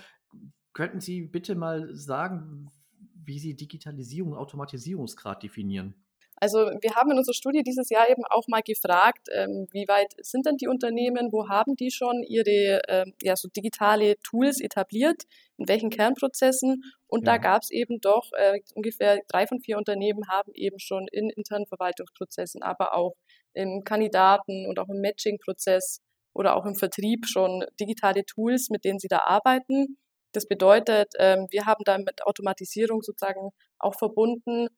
Könnten 0.72 1.00
Sie 1.00 1.22
bitte 1.22 1.54
mal 1.54 1.94
sagen, 1.94 2.70
wie 3.14 3.38
Sie 3.38 3.56
Digitalisierung 3.56 4.32
und 4.32 4.38
Automatisierungsgrad 4.38 5.42
definieren? 5.42 5.94
Also 6.38 6.58
wir 6.58 6.94
haben 6.94 7.10
in 7.10 7.18
unserer 7.18 7.34
Studie 7.34 7.62
dieses 7.62 7.88
Jahr 7.88 8.10
eben 8.10 8.22
auch 8.28 8.46
mal 8.46 8.60
gefragt, 8.62 9.28
ähm, 9.32 9.66
wie 9.72 9.88
weit 9.88 10.14
sind 10.20 10.44
denn 10.44 10.58
die 10.58 10.68
Unternehmen, 10.68 11.32
wo 11.32 11.48
haben 11.48 11.76
die 11.76 11.90
schon 11.90 12.22
ihre 12.22 12.82
ähm, 12.88 13.14
ja, 13.22 13.36
so 13.36 13.48
digitale 13.48 14.16
Tools 14.22 14.60
etabliert, 14.60 15.22
in 15.56 15.66
welchen 15.66 15.88
Kernprozessen. 15.88 16.82
Und 17.06 17.26
ja. 17.26 17.32
da 17.32 17.38
gab 17.38 17.62
es 17.62 17.70
eben 17.70 18.00
doch 18.00 18.30
äh, 18.32 18.60
ungefähr 18.74 19.20
drei 19.28 19.46
von 19.46 19.60
vier 19.60 19.78
Unternehmen 19.78 20.28
haben 20.28 20.52
eben 20.54 20.78
schon 20.78 21.06
in 21.10 21.30
internen 21.30 21.66
Verwaltungsprozessen, 21.66 22.62
aber 22.62 22.94
auch 22.94 23.14
im 23.54 23.82
Kandidaten 23.84 24.66
und 24.66 24.78
auch 24.78 24.88
im 24.90 25.00
Matching-Prozess 25.00 26.02
oder 26.34 26.54
auch 26.56 26.66
im 26.66 26.74
Vertrieb 26.74 27.26
schon 27.26 27.64
digitale 27.80 28.26
Tools, 28.26 28.68
mit 28.68 28.84
denen 28.84 28.98
sie 28.98 29.08
da 29.08 29.20
arbeiten. 29.20 29.96
Das 30.32 30.46
bedeutet, 30.46 31.14
ähm, 31.18 31.46
wir 31.50 31.64
haben 31.64 31.82
da 31.84 31.96
mit 31.96 32.26
Automatisierung 32.26 33.00
sozusagen 33.00 33.52
auch 33.78 33.94
verbunden, 33.94 34.68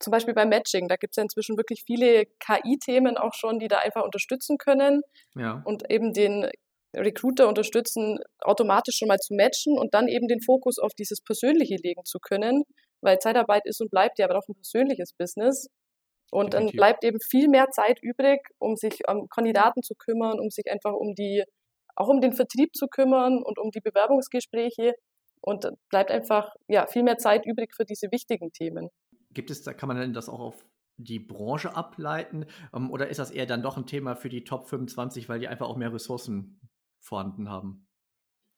zum 0.00 0.10
Beispiel 0.10 0.34
beim 0.34 0.48
Matching, 0.48 0.88
da 0.88 0.96
gibt 0.96 1.12
es 1.12 1.16
ja 1.16 1.22
inzwischen 1.22 1.56
wirklich 1.56 1.84
viele 1.86 2.24
KI-Themen 2.40 3.16
auch 3.16 3.34
schon, 3.34 3.58
die 3.58 3.68
da 3.68 3.78
einfach 3.78 4.02
unterstützen 4.02 4.56
können 4.56 5.02
ja. 5.36 5.62
und 5.64 5.90
eben 5.90 6.12
den 6.12 6.50
Recruiter 6.96 7.48
unterstützen, 7.48 8.18
automatisch 8.40 8.96
schon 8.96 9.08
mal 9.08 9.18
zu 9.18 9.34
matchen 9.34 9.78
und 9.78 9.94
dann 9.94 10.08
eben 10.08 10.26
den 10.26 10.40
Fokus 10.40 10.78
auf 10.78 10.92
dieses 10.94 11.20
Persönliche 11.20 11.76
legen 11.76 12.04
zu 12.04 12.18
können, 12.18 12.64
weil 13.00 13.18
Zeitarbeit 13.18 13.62
ist 13.64 13.80
und 13.80 13.90
bleibt 13.90 14.18
ja 14.18 14.26
aber 14.26 14.38
auch 14.38 14.48
ein 14.48 14.54
persönliches 14.54 15.12
Business. 15.12 15.68
Und 16.32 16.52
Definitiv. 16.52 16.72
dann 16.72 16.76
bleibt 16.76 17.04
eben 17.04 17.18
viel 17.20 17.48
mehr 17.48 17.70
Zeit 17.70 17.98
übrig, 18.02 18.40
um 18.58 18.76
sich 18.76 19.00
um 19.08 19.28
Kandidaten 19.28 19.82
zu 19.82 19.94
kümmern, 19.94 20.38
um 20.40 20.50
sich 20.50 20.70
einfach 20.70 20.92
um 20.92 21.14
die, 21.14 21.44
auch 21.96 22.08
um 22.08 22.20
den 22.20 22.32
Vertrieb 22.32 22.74
zu 22.74 22.86
kümmern 22.86 23.42
und 23.42 23.58
um 23.58 23.70
die 23.70 23.80
Bewerbungsgespräche. 23.80 24.94
Und 25.42 25.66
bleibt 25.88 26.10
einfach 26.10 26.54
ja, 26.68 26.86
viel 26.86 27.02
mehr 27.02 27.16
Zeit 27.16 27.46
übrig 27.46 27.74
für 27.74 27.84
diese 27.84 28.08
wichtigen 28.12 28.52
Themen. 28.52 28.90
Gibt 29.32 29.50
es, 29.50 29.62
da 29.62 29.72
kann 29.72 29.88
man 29.88 29.96
denn 29.96 30.12
das 30.12 30.28
auch 30.28 30.40
auf 30.40 30.64
die 30.96 31.18
Branche 31.18 31.74
ableiten? 31.76 32.46
Ähm, 32.74 32.90
oder 32.90 33.08
ist 33.08 33.18
das 33.18 33.30
eher 33.30 33.46
dann 33.46 33.62
doch 33.62 33.76
ein 33.76 33.86
Thema 33.86 34.16
für 34.16 34.28
die 34.28 34.44
Top 34.44 34.68
25, 34.68 35.28
weil 35.28 35.40
die 35.40 35.48
einfach 35.48 35.68
auch 35.68 35.76
mehr 35.76 35.92
Ressourcen 35.92 36.60
vorhanden 37.00 37.48
haben? 37.48 37.86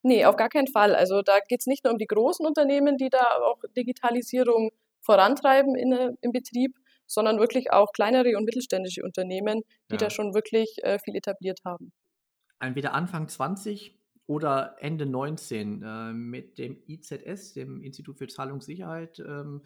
Nee, 0.02 0.24
auf 0.24 0.36
gar 0.36 0.48
keinen 0.48 0.66
Fall. 0.66 0.94
Also 0.94 1.22
da 1.22 1.38
geht 1.46 1.60
es 1.60 1.66
nicht 1.66 1.84
nur 1.84 1.92
um 1.92 1.98
die 1.98 2.06
großen 2.06 2.44
Unternehmen, 2.44 2.96
die 2.96 3.08
da 3.08 3.38
auch 3.44 3.62
Digitalisierung 3.76 4.70
vorantreiben 5.00 5.76
in, 5.76 5.92
äh, 5.92 6.12
im 6.20 6.32
Betrieb, 6.32 6.76
sondern 7.06 7.38
wirklich 7.38 7.72
auch 7.72 7.92
kleinere 7.92 8.36
und 8.36 8.44
mittelständische 8.44 9.02
Unternehmen, 9.02 9.62
die 9.90 9.94
ja. 9.94 9.98
da 9.98 10.10
schon 10.10 10.34
wirklich 10.34 10.76
äh, 10.82 10.98
viel 10.98 11.14
etabliert 11.14 11.60
haben. 11.64 11.92
Entweder 12.58 12.94
Anfang 12.94 13.28
20 13.28 13.98
oder 14.26 14.76
Ende 14.78 15.06
19 15.06 15.82
äh, 15.82 16.12
mit 16.12 16.58
dem 16.58 16.82
IZS, 16.86 17.54
dem 17.54 17.82
Institut 17.82 18.18
für 18.18 18.28
Zahlungssicherheit, 18.28 19.18
ähm, 19.20 19.62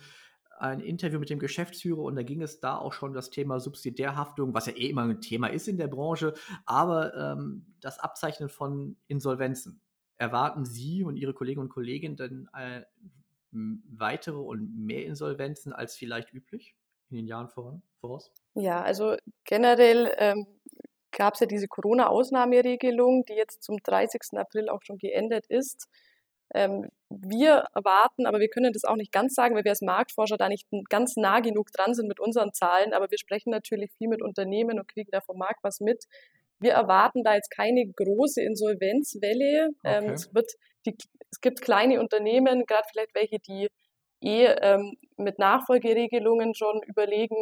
ein 0.60 0.80
Interview 0.80 1.18
mit 1.18 1.30
dem 1.30 1.38
Geschäftsführer 1.38 2.02
und 2.02 2.16
da 2.16 2.22
ging 2.22 2.42
es 2.42 2.60
da 2.60 2.76
auch 2.76 2.92
schon 2.92 3.12
das 3.12 3.30
Thema 3.30 3.60
Subsidiärhaftung, 3.60 4.54
was 4.54 4.66
ja 4.66 4.72
eh 4.72 4.88
immer 4.88 5.02
ein 5.02 5.20
Thema 5.20 5.48
ist 5.48 5.68
in 5.68 5.78
der 5.78 5.88
Branche, 5.88 6.34
aber 6.64 7.14
ähm, 7.14 7.66
das 7.80 7.98
Abzeichnen 7.98 8.48
von 8.48 8.96
Insolvenzen. 9.08 9.80
Erwarten 10.16 10.64
Sie 10.64 11.04
und 11.04 11.16
Ihre 11.16 11.34
Kolleginnen 11.34 11.66
und 11.66 11.72
Kollegen 11.72 12.16
dann 12.16 12.48
äh, 12.54 12.82
weitere 13.52 14.36
und 14.36 14.76
mehr 14.76 15.04
Insolvenzen 15.06 15.72
als 15.72 15.96
vielleicht 15.96 16.32
üblich 16.32 16.74
in 17.10 17.16
den 17.16 17.26
Jahren 17.26 17.48
voran, 17.48 17.82
voraus? 18.00 18.32
Ja, 18.54 18.82
also 18.82 19.16
generell 19.44 20.12
ähm, 20.18 20.46
gab 21.12 21.34
es 21.34 21.40
ja 21.40 21.46
diese 21.46 21.68
Corona-Ausnahmeregelung, 21.68 23.24
die 23.24 23.34
jetzt 23.34 23.62
zum 23.62 23.78
30. 23.82 24.38
April 24.38 24.68
auch 24.68 24.82
schon 24.82 24.98
geendet 24.98 25.46
ist. 25.46 25.88
Ähm, 26.54 26.88
wir 27.08 27.66
erwarten, 27.74 28.26
aber 28.26 28.40
wir 28.40 28.48
können 28.48 28.72
das 28.72 28.84
auch 28.84 28.96
nicht 28.96 29.12
ganz 29.12 29.34
sagen, 29.34 29.54
weil 29.54 29.64
wir 29.64 29.70
als 29.70 29.82
Marktforscher 29.82 30.36
da 30.36 30.48
nicht 30.48 30.66
ganz 30.88 31.16
nah 31.16 31.40
genug 31.40 31.70
dran 31.72 31.94
sind 31.94 32.08
mit 32.08 32.20
unseren 32.20 32.52
Zahlen, 32.52 32.92
aber 32.92 33.10
wir 33.10 33.18
sprechen 33.18 33.50
natürlich 33.50 33.90
viel 33.98 34.08
mit 34.08 34.22
Unternehmen 34.22 34.78
und 34.78 34.88
kriegen 34.88 35.10
da 35.12 35.20
vom 35.20 35.38
Markt 35.38 35.62
was 35.62 35.80
mit. 35.80 36.04
Wir 36.58 36.72
erwarten 36.72 37.22
da 37.22 37.34
jetzt 37.34 37.50
keine 37.50 37.86
große 37.86 38.42
Insolvenzwelle. 38.42 39.68
Ähm, 39.84 40.04
okay. 40.04 40.06
Ähm, 40.06 40.12
es, 40.12 40.34
wird 40.34 40.52
die, 40.86 40.96
es 41.30 41.40
gibt 41.40 41.60
kleine 41.60 42.00
Unternehmen, 42.00 42.64
gerade 42.66 42.86
vielleicht 42.90 43.14
welche, 43.14 43.38
die 43.38 43.68
eh 44.22 44.46
ähm, 44.46 44.96
mit 45.16 45.38
Nachfolgeregelungen 45.38 46.54
schon 46.54 46.80
überlegen, 46.86 47.36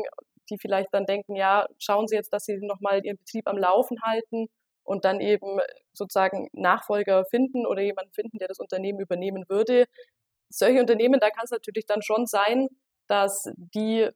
die 0.51 0.59
vielleicht 0.59 0.93
dann 0.93 1.07
denken, 1.07 1.37
ja, 1.37 1.67
schauen 1.79 2.07
Sie 2.09 2.17
jetzt, 2.17 2.33
dass 2.33 2.45
Sie 2.45 2.59
nochmal 2.61 3.05
Ihren 3.05 3.17
Betrieb 3.17 3.49
am 3.49 3.57
Laufen 3.57 4.03
halten 4.03 4.49
und 4.85 5.05
dann 5.05 5.21
eben 5.21 5.59
sozusagen 5.93 6.49
Nachfolger 6.53 7.25
finden 7.27 7.67
oder 7.67 7.83
jemanden 7.83 8.13
finden, 8.13 8.39
der 8.39 8.49
das 8.49 8.59
Unternehmen 8.59 9.01
übernehmen 9.01 9.45
würde. 9.49 9.87
Solche 10.51 10.81
Unternehmen, 10.81 11.21
da 11.21 11.31
kann 11.31 11.45
es 11.45 11.51
natürlich 11.51 11.87
dann 11.87 12.03
schon 12.03 12.27
sein, 12.27 12.69
dass 13.09 13.51
die 13.57 14.09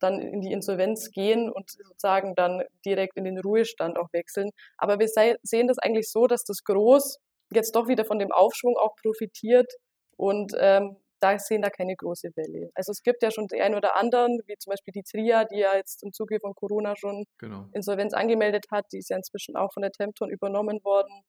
dann 0.00 0.18
in 0.18 0.40
die 0.40 0.52
Insolvenz 0.52 1.10
gehen 1.10 1.50
und 1.50 1.70
sozusagen 1.70 2.34
dann 2.34 2.62
direkt 2.84 3.16
in 3.16 3.24
den 3.24 3.38
Ruhestand 3.38 3.98
auch 3.98 4.12
wechseln. 4.12 4.50
Aber 4.78 4.98
wir 4.98 5.08
sehen 5.08 5.68
das 5.68 5.78
eigentlich 5.78 6.10
so, 6.10 6.26
dass 6.26 6.44
das 6.44 6.64
Groß 6.64 7.18
jetzt 7.52 7.76
doch 7.76 7.88
wieder 7.88 8.04
von 8.04 8.18
dem 8.18 8.32
Aufschwung 8.32 8.76
auch 8.76 8.96
profitiert 8.96 9.70
und 10.16 10.54
ähm, 10.58 10.96
da 11.20 11.38
sehen 11.38 11.62
da 11.62 11.70
keine 11.70 11.94
große 11.94 12.30
Welle. 12.34 12.70
Also 12.74 12.92
es 12.92 13.02
gibt 13.02 13.22
ja 13.22 13.30
schon 13.30 13.46
die 13.46 13.60
ein 13.60 13.74
oder 13.74 13.96
anderen, 13.96 14.40
wie 14.46 14.56
zum 14.58 14.72
Beispiel 14.72 14.92
die 14.92 15.02
Tria, 15.02 15.44
die 15.44 15.58
ja 15.58 15.76
jetzt 15.76 16.02
im 16.02 16.12
Zuge 16.12 16.38
von 16.40 16.54
Corona 16.54 16.96
schon 16.96 17.24
genau. 17.38 17.68
Insolvenz 17.72 18.14
angemeldet 18.14 18.66
hat, 18.70 18.86
die 18.92 18.98
ist 18.98 19.10
ja 19.10 19.16
inzwischen 19.16 19.56
auch 19.56 19.72
von 19.72 19.82
der 19.82 19.92
Tempton 19.92 20.30
übernommen 20.30 20.82
worden. 20.82 21.22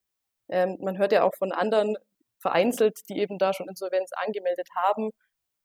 Ähm, 0.50 0.78
man 0.82 0.98
hört 0.98 1.12
ja 1.12 1.24
auch 1.24 1.36
von 1.38 1.52
anderen 1.52 1.98
vereinzelt, 2.40 3.00
die 3.10 3.20
eben 3.20 3.38
da 3.38 3.54
schon 3.54 3.70
Insolvenz 3.70 4.12
angemeldet 4.14 4.70
haben. 4.76 5.12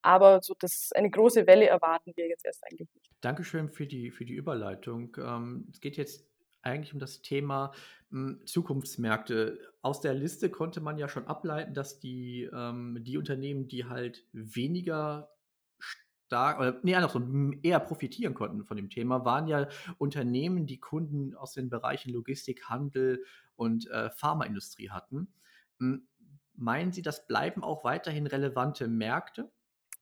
Aber 0.02 0.40
so 0.42 0.54
das 0.58 0.90
eine 0.94 1.10
große 1.10 1.46
Welle 1.46 1.66
erwarten 1.66 2.12
wir 2.14 2.28
jetzt 2.28 2.44
erst 2.44 2.62
eigentlich 2.64 2.88
nicht. 2.94 3.10
Dankeschön 3.22 3.70
für 3.70 3.86
die, 3.86 4.10
für 4.10 4.24
die 4.24 4.34
Überleitung. 4.34 5.16
Ähm, 5.18 5.68
es 5.72 5.80
geht 5.80 5.96
jetzt 5.96 6.24
eigentlich 6.66 6.92
um 6.92 7.00
das 7.00 7.22
Thema 7.22 7.72
hm, 8.10 8.42
Zukunftsmärkte. 8.44 9.58
Aus 9.82 10.00
der 10.00 10.14
Liste 10.14 10.50
konnte 10.50 10.80
man 10.80 10.98
ja 10.98 11.08
schon 11.08 11.26
ableiten, 11.26 11.74
dass 11.74 11.98
die, 12.00 12.48
ähm, 12.52 12.98
die 13.00 13.16
Unternehmen, 13.16 13.68
die 13.68 13.86
halt 13.86 14.26
weniger 14.32 15.30
stark, 15.78 16.58
oder 16.58 16.80
nee, 16.82 16.94
andersrum, 16.94 17.58
eher 17.62 17.80
profitieren 17.80 18.34
konnten 18.34 18.64
von 18.64 18.76
dem 18.76 18.90
Thema, 18.90 19.24
waren 19.24 19.46
ja 19.46 19.68
Unternehmen, 19.98 20.66
die 20.66 20.80
Kunden 20.80 21.34
aus 21.34 21.52
den 21.52 21.70
Bereichen 21.70 22.12
Logistik, 22.12 22.68
Handel 22.68 23.24
und 23.54 23.88
äh, 23.90 24.10
Pharmaindustrie 24.10 24.90
hatten. 24.90 25.32
Hm, 25.78 26.06
meinen 26.54 26.92
Sie, 26.92 27.02
das 27.02 27.26
bleiben 27.26 27.62
auch 27.62 27.84
weiterhin 27.84 28.26
relevante 28.26 28.88
Märkte? 28.88 29.50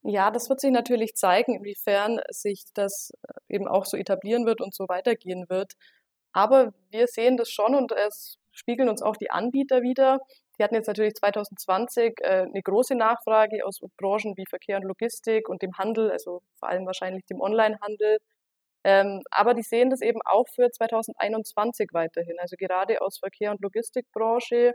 Ja, 0.07 0.29
das 0.29 0.49
wird 0.49 0.61
sich 0.61 0.71
natürlich 0.71 1.15
zeigen, 1.15 1.55
inwiefern 1.55 2.19
sich 2.29 2.65
das 2.75 3.11
äh, 3.23 3.55
eben 3.55 3.67
auch 3.67 3.85
so 3.85 3.97
etablieren 3.97 4.45
wird 4.45 4.61
und 4.61 4.73
so 4.73 4.87
weitergehen 4.87 5.49
wird. 5.49 5.73
Aber 6.35 6.73
wir 6.91 7.07
sehen 7.07 7.37
das 7.37 7.49
schon 7.49 7.75
und 7.75 7.93
es 7.93 8.37
spiegeln 8.51 8.89
uns 8.89 9.01
auch 9.01 9.15
die 9.15 9.31
Anbieter 9.31 9.81
wieder. 9.81 10.19
Die 10.59 10.63
hatten 10.63 10.75
jetzt 10.75 10.87
natürlich 10.87 11.13
2020 11.15 12.19
äh, 12.21 12.41
eine 12.41 12.61
große 12.61 12.93
Nachfrage 12.95 13.65
aus 13.65 13.79
Branchen 13.97 14.35
wie 14.35 14.43
Verkehr 14.49 14.77
und 14.77 14.83
Logistik 14.83 15.47
und 15.47 15.61
dem 15.61 15.77
Handel, 15.77 16.11
also 16.11 16.41
vor 16.59 16.67
allem 16.69 16.85
wahrscheinlich 16.85 17.25
dem 17.25 17.39
Onlinehandel. 17.39 18.17
Ähm, 18.83 19.21
aber 19.31 19.53
die 19.53 19.63
sehen 19.63 19.89
das 19.89 20.01
eben 20.01 20.19
auch 20.25 20.45
für 20.53 20.69
2021 20.69 21.89
weiterhin. 21.93 22.35
Also 22.39 22.57
gerade 22.57 23.01
aus 23.01 23.17
Verkehr- 23.19 23.51
und 23.51 23.61
Logistikbranche. 23.61 24.73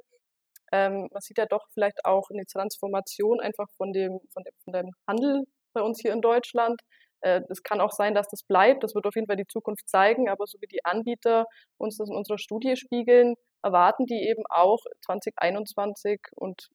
Ähm, 0.73 1.09
man 1.13 1.21
sieht 1.21 1.39
ja 1.39 1.47
doch 1.47 1.67
vielleicht 1.75 2.07
auch 2.07 2.31
eine 2.31 2.47
Transformation 2.47 3.39
einfach 3.41 3.69
von 3.77 3.93
dem, 3.93 4.19
von 4.33 4.45
dem, 4.45 4.55
von 4.65 4.73
dem 4.73 4.91
Handel 5.07 5.45
bei 5.75 5.83
uns 5.83 6.01
hier 6.01 6.15
in 6.15 6.23
Deutschland. 6.23 6.81
Äh, 7.21 7.43
es 7.49 7.63
kann 7.63 7.81
auch 7.81 7.93
sein, 7.93 8.15
dass 8.15 8.29
das 8.29 8.43
bleibt. 8.43 8.83
Das 8.85 8.95
wird 8.95 9.07
auf 9.07 9.15
jeden 9.15 9.27
Fall 9.27 9.37
die 9.37 9.47
Zukunft 9.47 9.89
zeigen. 9.89 10.29
Aber 10.29 10.47
so 10.47 10.59
wie 10.61 10.67
die 10.67 10.85
Anbieter 10.85 11.47
uns 11.79 11.97
das 11.97 12.09
in 12.09 12.17
unserer 12.17 12.39
Studie 12.39 12.77
spiegeln, 12.77 13.35
erwarten 13.63 14.07
die 14.07 14.29
eben 14.29 14.45
auch 14.49 14.81
2021 15.05 16.21
und 16.37 16.69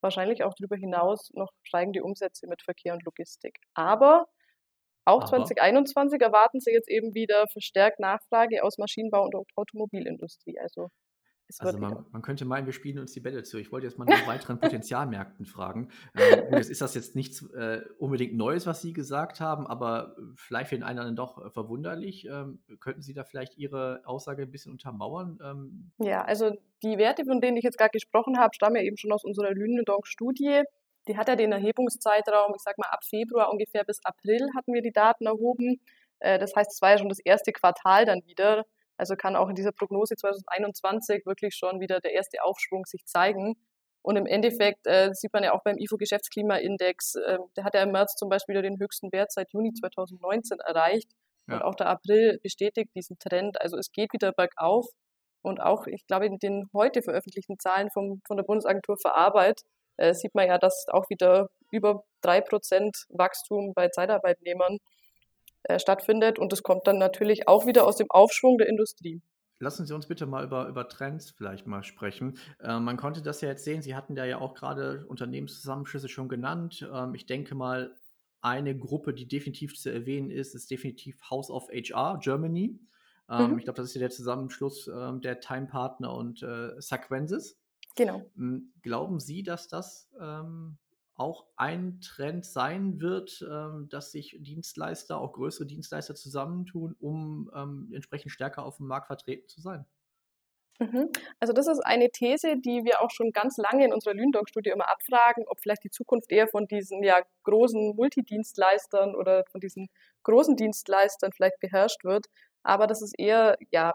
wahrscheinlich 0.00 0.44
auch 0.44 0.54
darüber 0.58 0.76
hinaus 0.76 1.30
noch 1.34 1.50
steigende 1.62 2.02
Umsätze 2.02 2.46
mit 2.46 2.62
Verkehr 2.62 2.94
und 2.94 3.04
Logistik. 3.04 3.58
Aber 3.74 4.26
auch 5.04 5.22
Aber. 5.22 5.44
2021 5.44 6.20
erwarten 6.20 6.60
sie 6.60 6.72
jetzt 6.72 6.88
eben 6.88 7.14
wieder 7.14 7.46
verstärkt 7.48 8.00
Nachfrage 8.00 8.62
aus 8.64 8.78
Maschinenbau 8.78 9.24
und 9.24 9.34
Automobilindustrie. 9.56 10.58
Also 10.60 10.88
also 11.58 11.78
man, 11.78 12.06
man, 12.12 12.22
könnte 12.22 12.44
meinen, 12.44 12.66
wir 12.66 12.72
spielen 12.72 12.98
uns 12.98 13.12
die 13.12 13.20
Bälle 13.20 13.42
zu. 13.42 13.58
Ich 13.58 13.72
wollte 13.72 13.86
jetzt 13.86 13.98
mal 13.98 14.04
nach 14.04 14.26
weiteren 14.26 14.60
Potenzialmärkten 14.60 15.46
fragen. 15.46 15.88
Ähm, 16.14 16.44
jetzt 16.52 16.70
ist 16.70 16.80
das 16.80 16.94
jetzt 16.94 17.16
nichts 17.16 17.42
äh, 17.52 17.80
unbedingt 17.98 18.36
Neues, 18.36 18.66
was 18.66 18.82
Sie 18.82 18.92
gesagt 18.92 19.40
haben, 19.40 19.66
aber 19.66 20.16
vielleicht 20.36 20.70
für 20.70 20.76
den 20.76 20.82
einen 20.82 20.98
oder 20.98 21.08
anderen 21.08 21.16
doch 21.16 21.44
äh, 21.44 21.50
verwunderlich. 21.50 22.26
Ähm, 22.26 22.62
könnten 22.78 23.02
Sie 23.02 23.14
da 23.14 23.24
vielleicht 23.24 23.56
Ihre 23.58 24.02
Aussage 24.04 24.42
ein 24.42 24.50
bisschen 24.50 24.72
untermauern? 24.72 25.38
Ähm, 25.42 25.92
ja, 25.98 26.22
also 26.24 26.52
die 26.82 26.98
Werte, 26.98 27.24
von 27.24 27.40
denen 27.40 27.56
ich 27.56 27.64
jetzt 27.64 27.78
gerade 27.78 27.92
gesprochen 27.92 28.38
habe, 28.38 28.54
stammen 28.54 28.76
ja 28.76 28.82
eben 28.82 28.96
schon 28.96 29.12
aus 29.12 29.24
unserer 29.24 29.52
Lünendonk-Studie. 29.52 30.62
Die 31.08 31.16
hat 31.16 31.28
ja 31.28 31.36
den 31.36 31.52
Erhebungszeitraum, 31.52 32.52
ich 32.54 32.62
sag 32.62 32.78
mal 32.78 32.88
ab 32.90 33.04
Februar 33.04 33.50
ungefähr 33.50 33.84
bis 33.84 34.00
April 34.04 34.46
hatten 34.56 34.72
wir 34.72 34.82
die 34.82 34.92
Daten 34.92 35.26
erhoben. 35.26 35.80
Äh, 36.20 36.38
das 36.38 36.54
heißt, 36.54 36.70
es 36.72 36.82
war 36.82 36.90
ja 36.90 36.98
schon 36.98 37.08
das 37.08 37.20
erste 37.20 37.52
Quartal 37.52 38.04
dann 38.04 38.20
wieder. 38.26 38.64
Also 39.00 39.16
kann 39.16 39.34
auch 39.34 39.48
in 39.48 39.54
dieser 39.54 39.72
Prognose 39.72 40.14
2021 40.14 41.24
wirklich 41.24 41.54
schon 41.56 41.80
wieder 41.80 42.00
der 42.00 42.12
erste 42.12 42.42
Aufschwung 42.44 42.84
sich 42.84 43.06
zeigen. 43.06 43.56
Und 44.02 44.16
im 44.16 44.26
Endeffekt 44.26 44.86
äh, 44.86 45.10
sieht 45.14 45.32
man 45.32 45.42
ja 45.42 45.52
auch 45.52 45.62
beim 45.62 45.78
IFO-Geschäftsklimaindex, 45.78 47.14
äh, 47.14 47.38
der 47.56 47.64
hat 47.64 47.74
ja 47.74 47.82
im 47.82 47.92
März 47.92 48.14
zum 48.16 48.28
Beispiel 48.28 48.54
wieder 48.54 48.62
den 48.62 48.78
höchsten 48.78 49.10
Wert 49.10 49.32
seit 49.32 49.52
Juni 49.54 49.72
2019 49.72 50.60
erreicht. 50.60 51.10
Ja. 51.48 51.56
Und 51.56 51.62
auch 51.62 51.74
der 51.74 51.88
April 51.88 52.38
bestätigt 52.42 52.90
diesen 52.94 53.18
Trend. 53.18 53.58
Also 53.60 53.78
es 53.78 53.90
geht 53.90 54.12
wieder 54.12 54.32
bergauf. 54.32 54.86
Und 55.42 55.60
auch, 55.60 55.86
ich 55.86 56.06
glaube, 56.06 56.26
in 56.26 56.38
den 56.38 56.68
heute 56.74 57.00
veröffentlichten 57.00 57.58
Zahlen 57.58 57.88
vom, 57.90 58.20
von 58.26 58.36
der 58.36 58.44
Bundesagentur 58.44 58.96
für 59.00 59.14
Arbeit 59.14 59.62
äh, 59.96 60.12
sieht 60.12 60.34
man 60.34 60.46
ja, 60.46 60.58
dass 60.58 60.86
auch 60.88 61.08
wieder 61.08 61.48
über 61.70 62.04
drei 62.20 62.42
Prozent 62.42 63.06
Wachstum 63.08 63.72
bei 63.74 63.88
Zeitarbeitnehmern 63.88 64.76
äh, 65.64 65.78
stattfindet. 65.78 66.38
Und 66.38 66.52
das 66.52 66.62
kommt 66.62 66.86
dann 66.86 66.98
natürlich 66.98 67.48
auch 67.48 67.66
wieder 67.66 67.86
aus 67.86 67.96
dem 67.96 68.10
Aufschwung 68.10 68.58
der 68.58 68.68
Industrie. 68.68 69.20
Lassen 69.58 69.84
Sie 69.84 69.94
uns 69.94 70.06
bitte 70.06 70.24
mal 70.24 70.44
über, 70.44 70.68
über 70.68 70.88
Trends 70.88 71.30
vielleicht 71.30 71.66
mal 71.66 71.84
sprechen. 71.84 72.38
Äh, 72.60 72.78
man 72.80 72.96
konnte 72.96 73.20
das 73.20 73.42
ja 73.42 73.48
jetzt 73.48 73.64
sehen, 73.64 73.82
Sie 73.82 73.94
hatten 73.94 74.14
da 74.14 74.24
ja 74.24 74.38
auch 74.38 74.54
gerade 74.54 75.04
Unternehmenszusammenschlüsse 75.06 76.08
schon 76.08 76.28
genannt. 76.28 76.88
Ähm, 76.92 77.14
ich 77.14 77.26
denke 77.26 77.54
mal, 77.54 77.94
eine 78.40 78.76
Gruppe, 78.76 79.12
die 79.12 79.28
definitiv 79.28 79.78
zu 79.78 79.92
erwähnen 79.92 80.30
ist, 80.30 80.54
ist 80.54 80.70
definitiv 80.70 81.20
House 81.28 81.50
of 81.50 81.68
HR 81.68 82.18
Germany. 82.22 82.80
Ähm, 83.28 83.52
mhm. 83.52 83.58
Ich 83.58 83.64
glaube, 83.64 83.76
das 83.76 83.88
ist 83.88 83.94
ja 83.94 84.00
der 84.00 84.10
Zusammenschluss 84.10 84.88
ähm, 84.88 85.20
der 85.20 85.40
Time 85.40 85.66
Partner 85.66 86.14
und 86.14 86.42
äh, 86.42 86.80
Sequences. 86.80 87.58
Genau. 87.96 88.24
Hm, 88.36 88.72
glauben 88.82 89.20
Sie, 89.20 89.42
dass 89.42 89.68
das 89.68 90.08
ähm, 90.18 90.78
auch 91.20 91.46
ein 91.56 92.00
Trend 92.00 92.46
sein 92.46 93.00
wird, 93.00 93.46
ähm, 93.48 93.88
dass 93.90 94.12
sich 94.12 94.36
Dienstleister, 94.40 95.20
auch 95.20 95.32
größere 95.34 95.66
Dienstleister 95.66 96.14
zusammentun, 96.14 96.96
um 96.98 97.50
ähm, 97.54 97.90
entsprechend 97.94 98.32
stärker 98.32 98.64
auf 98.64 98.78
dem 98.78 98.86
Markt 98.86 99.06
vertreten 99.06 99.46
zu 99.48 99.60
sein? 99.60 99.84
Mhm. 100.80 101.10
Also 101.38 101.52
das 101.52 101.66
ist 101.66 101.80
eine 101.80 102.10
These, 102.10 102.56
die 102.56 102.84
wir 102.84 103.02
auch 103.02 103.10
schon 103.10 103.32
ganz 103.32 103.58
lange 103.58 103.84
in 103.84 103.92
unserer 103.92 104.14
Lündong-Studie 104.14 104.70
immer 104.70 104.88
abfragen, 104.88 105.44
ob 105.46 105.60
vielleicht 105.60 105.84
die 105.84 105.90
Zukunft 105.90 106.32
eher 106.32 106.48
von 106.48 106.66
diesen 106.66 107.02
ja, 107.02 107.20
großen 107.44 107.94
Multidienstleistern 107.96 109.14
oder 109.14 109.44
von 109.52 109.60
diesen 109.60 109.88
großen 110.22 110.56
Dienstleistern 110.56 111.32
vielleicht 111.32 111.60
beherrscht 111.60 112.02
wird. 112.04 112.26
Aber 112.62 112.86
das 112.86 113.02
ist 113.02 113.14
eher 113.18 113.58
ja, 113.70 113.92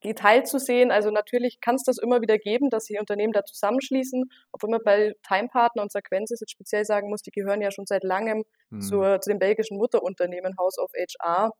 geteilt 0.00 0.46
zu 0.46 0.58
sehen. 0.58 0.90
Also 0.90 1.10
natürlich 1.10 1.60
kann 1.60 1.76
es 1.76 1.84
das 1.84 1.98
immer 1.98 2.20
wieder 2.20 2.38
geben, 2.38 2.70
dass 2.70 2.84
sich 2.84 2.98
Unternehmen 3.00 3.32
da 3.32 3.44
zusammenschließen, 3.44 4.24
obwohl 4.52 4.70
man 4.70 4.80
bei 4.84 5.14
Time 5.26 5.48
Partner 5.48 5.82
und 5.82 5.92
Sequences 5.92 6.40
jetzt 6.40 6.52
speziell 6.52 6.84
sagen 6.84 7.08
muss, 7.08 7.22
die 7.22 7.30
gehören 7.30 7.60
ja 7.60 7.70
schon 7.70 7.86
seit 7.86 8.04
langem 8.04 8.44
mhm. 8.70 8.80
zur, 8.80 9.20
zu 9.20 9.30
dem 9.30 9.38
belgischen 9.38 9.78
Mutterunternehmen 9.78 10.54
House 10.58 10.78
of 10.78 10.90
HR 10.94 11.50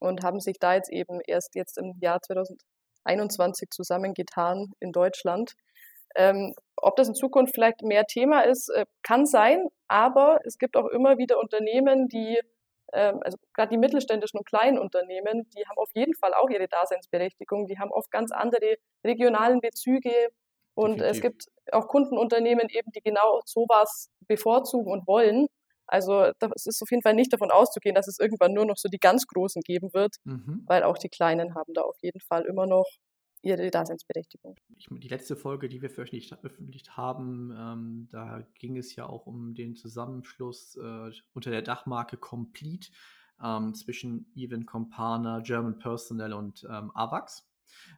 und 0.00 0.22
haben 0.22 0.40
sich 0.40 0.58
da 0.58 0.74
jetzt 0.74 0.92
eben 0.92 1.20
erst 1.26 1.54
jetzt 1.54 1.78
im 1.78 1.94
Jahr 2.00 2.20
2000 2.20 2.60
21 3.08 3.70
zusammengetan 3.70 4.72
in 4.80 4.92
Deutschland. 4.92 5.54
Ähm, 6.14 6.54
ob 6.76 6.96
das 6.96 7.08
in 7.08 7.14
Zukunft 7.14 7.54
vielleicht 7.54 7.82
mehr 7.82 8.04
Thema 8.04 8.42
ist, 8.42 8.70
äh, 8.70 8.86
kann 9.02 9.26
sein, 9.26 9.66
aber 9.88 10.38
es 10.44 10.58
gibt 10.58 10.76
auch 10.76 10.86
immer 10.86 11.18
wieder 11.18 11.38
Unternehmen, 11.38 12.08
die, 12.08 12.40
ähm, 12.92 13.20
also 13.22 13.36
gerade 13.54 13.70
die 13.70 13.78
mittelständischen 13.78 14.38
und 14.38 14.46
kleinen 14.46 14.78
Unternehmen, 14.78 15.48
die 15.56 15.64
haben 15.66 15.78
auf 15.78 15.90
jeden 15.94 16.14
Fall 16.14 16.34
auch 16.34 16.48
ihre 16.48 16.68
Daseinsberechtigung, 16.68 17.66
die 17.66 17.78
haben 17.78 17.90
oft 17.90 18.10
ganz 18.10 18.32
andere 18.32 18.76
regionalen 19.04 19.60
Bezüge 19.60 20.12
und 20.74 21.00
Definitiv. 21.00 21.10
es 21.10 21.20
gibt 21.20 21.44
auch 21.72 21.88
Kundenunternehmen 21.88 22.68
eben, 22.70 22.90
die 22.92 23.00
genau 23.00 23.40
sowas 23.44 24.10
bevorzugen 24.26 24.92
und 24.92 25.06
wollen. 25.06 25.48
Also 25.86 26.32
es 26.54 26.66
ist 26.66 26.82
auf 26.82 26.90
jeden 26.90 27.02
Fall 27.02 27.14
nicht 27.14 27.32
davon 27.32 27.50
auszugehen, 27.50 27.94
dass 27.94 28.08
es 28.08 28.18
irgendwann 28.18 28.52
nur 28.52 28.66
noch 28.66 28.76
so 28.76 28.88
die 28.88 28.98
ganz 28.98 29.26
Großen 29.26 29.62
geben 29.62 29.92
wird, 29.94 30.16
mhm. 30.24 30.64
weil 30.66 30.82
auch 30.82 30.98
die 30.98 31.08
Kleinen 31.08 31.54
haben 31.54 31.72
da 31.72 31.80
auf 31.80 31.96
jeden 32.02 32.20
Fall 32.20 32.44
immer 32.44 32.66
noch 32.66 32.86
ihre 33.42 33.70
Daseinsberechtigung. 33.70 34.56
die 34.90 35.08
letzte 35.08 35.36
Folge, 35.36 35.68
die 35.68 35.82
wir 35.82 35.90
veröffentlicht, 35.90 36.30
veröffentlicht 36.30 36.96
haben, 36.96 37.52
ähm, 37.56 38.08
da 38.10 38.46
ging 38.58 38.76
es 38.76 38.94
ja 38.96 39.06
auch 39.06 39.26
um 39.26 39.54
den 39.54 39.74
Zusammenschluss 39.74 40.76
äh, 40.76 41.10
unter 41.34 41.50
der 41.50 41.62
Dachmarke 41.62 42.16
Complete 42.16 42.88
ähm, 43.42 43.74
zwischen 43.74 44.30
Even 44.34 44.66
Compana, 44.66 45.40
German 45.40 45.78
Personnel 45.78 46.32
und 46.32 46.66
ähm, 46.70 46.90
AVAX. 46.94 47.48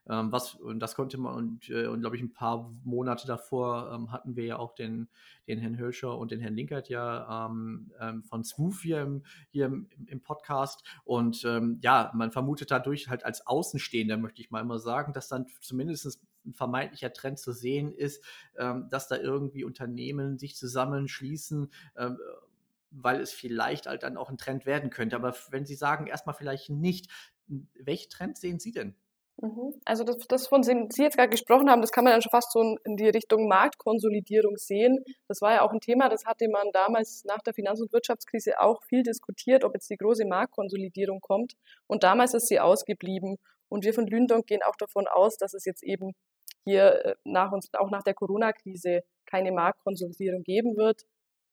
Ähm, 0.08 0.32
was, 0.32 0.54
und 0.54 0.80
das 0.80 0.94
konnte 0.94 1.18
man, 1.18 1.34
und, 1.34 1.70
äh, 1.70 1.86
und 1.86 2.00
glaube 2.00 2.16
ich, 2.16 2.22
ein 2.22 2.32
paar 2.32 2.72
Monate 2.84 3.26
davor 3.26 3.92
ähm, 3.94 4.12
hatten 4.12 4.36
wir 4.36 4.44
ja 4.44 4.58
auch 4.58 4.74
den, 4.74 5.08
den 5.46 5.58
Herrn 5.58 5.74
Hirscher 5.74 6.16
und 6.16 6.30
den 6.30 6.40
Herrn 6.40 6.54
Linkert 6.54 6.88
ja 6.88 7.46
ähm, 7.46 7.92
ähm 8.00 8.22
von 8.22 8.44
Smooth 8.44 8.80
hier 8.82 9.02
im, 9.02 9.22
hier 9.50 9.66
im, 9.66 9.88
im 10.06 10.20
Podcast. 10.20 10.82
Und 11.04 11.44
ähm, 11.44 11.78
ja, 11.82 12.10
man 12.14 12.30
vermutet 12.32 12.70
dadurch 12.70 13.08
halt 13.08 13.24
als 13.24 13.46
Außenstehender, 13.46 14.16
möchte 14.16 14.40
ich 14.40 14.50
mal 14.50 14.60
immer 14.60 14.78
sagen, 14.78 15.12
dass 15.12 15.28
dann 15.28 15.46
zumindest 15.60 16.20
ein 16.44 16.54
vermeintlicher 16.54 17.12
Trend 17.12 17.38
zu 17.38 17.52
sehen 17.52 17.92
ist, 17.92 18.24
ähm, 18.58 18.88
dass 18.90 19.08
da 19.08 19.16
irgendwie 19.16 19.64
Unternehmen 19.64 20.38
sich 20.38 20.56
zusammenschließen, 20.56 21.70
weil 22.90 23.20
es 23.20 23.32
vielleicht 23.32 23.86
halt 23.86 24.02
dann 24.02 24.16
auch 24.16 24.30
ein 24.30 24.38
Trend 24.38 24.66
werden 24.66 24.90
könnte. 24.90 25.16
Aber 25.16 25.34
wenn 25.50 25.64
Sie 25.64 25.74
sagen, 25.74 26.06
erstmal 26.06 26.34
vielleicht 26.34 26.70
nicht, 26.70 27.10
welche 27.74 28.08
Trends 28.08 28.40
sehen 28.40 28.58
Sie 28.58 28.72
denn? 28.72 28.94
Mhm. 29.42 29.74
Also 29.86 30.04
das, 30.04 30.18
das, 30.28 30.48
von 30.48 30.60
dem 30.62 30.90
Sie 30.90 31.02
jetzt 31.02 31.16
gerade 31.16 31.30
gesprochen 31.30 31.70
haben, 31.70 31.80
das 31.80 31.92
kann 31.92 32.04
man 32.04 32.12
dann 32.12 32.20
schon 32.20 32.30
fast 32.30 32.52
so 32.52 32.76
in 32.84 32.96
die 32.96 33.08
Richtung 33.08 33.48
Marktkonsolidierung 33.48 34.56
sehen. 34.58 35.02
Das 35.28 35.40
war 35.40 35.54
ja 35.54 35.62
auch 35.62 35.72
ein 35.72 35.80
Thema, 35.80 36.10
das 36.10 36.26
hatte 36.26 36.48
man 36.48 36.70
damals 36.72 37.24
nach 37.24 37.40
der 37.40 37.54
Finanz- 37.54 37.80
und 37.80 37.92
Wirtschaftskrise 37.92 38.60
auch 38.60 38.82
viel 38.84 39.02
diskutiert, 39.02 39.64
ob 39.64 39.74
jetzt 39.74 39.88
die 39.88 39.96
große 39.96 40.26
Marktkonsolidierung 40.26 41.20
kommt. 41.20 41.54
Und 41.86 42.02
damals 42.02 42.34
ist 42.34 42.48
sie 42.48 42.60
ausgeblieben. 42.60 43.38
Und 43.70 43.84
wir 43.84 43.94
von 43.94 44.06
Lündong 44.06 44.42
gehen 44.44 44.62
auch 44.62 44.76
davon 44.76 45.06
aus, 45.06 45.38
dass 45.38 45.54
es 45.54 45.64
jetzt 45.64 45.82
eben 45.84 46.12
hier 46.64 47.04
äh, 47.04 47.14
nach 47.24 47.52
uns, 47.52 47.72
auch 47.74 47.90
nach 47.90 48.02
der 48.02 48.14
Corona-Krise 48.14 49.02
keine 49.24 49.52
Marktkonsolidierung 49.52 50.42
geben 50.42 50.76
wird, 50.76 51.04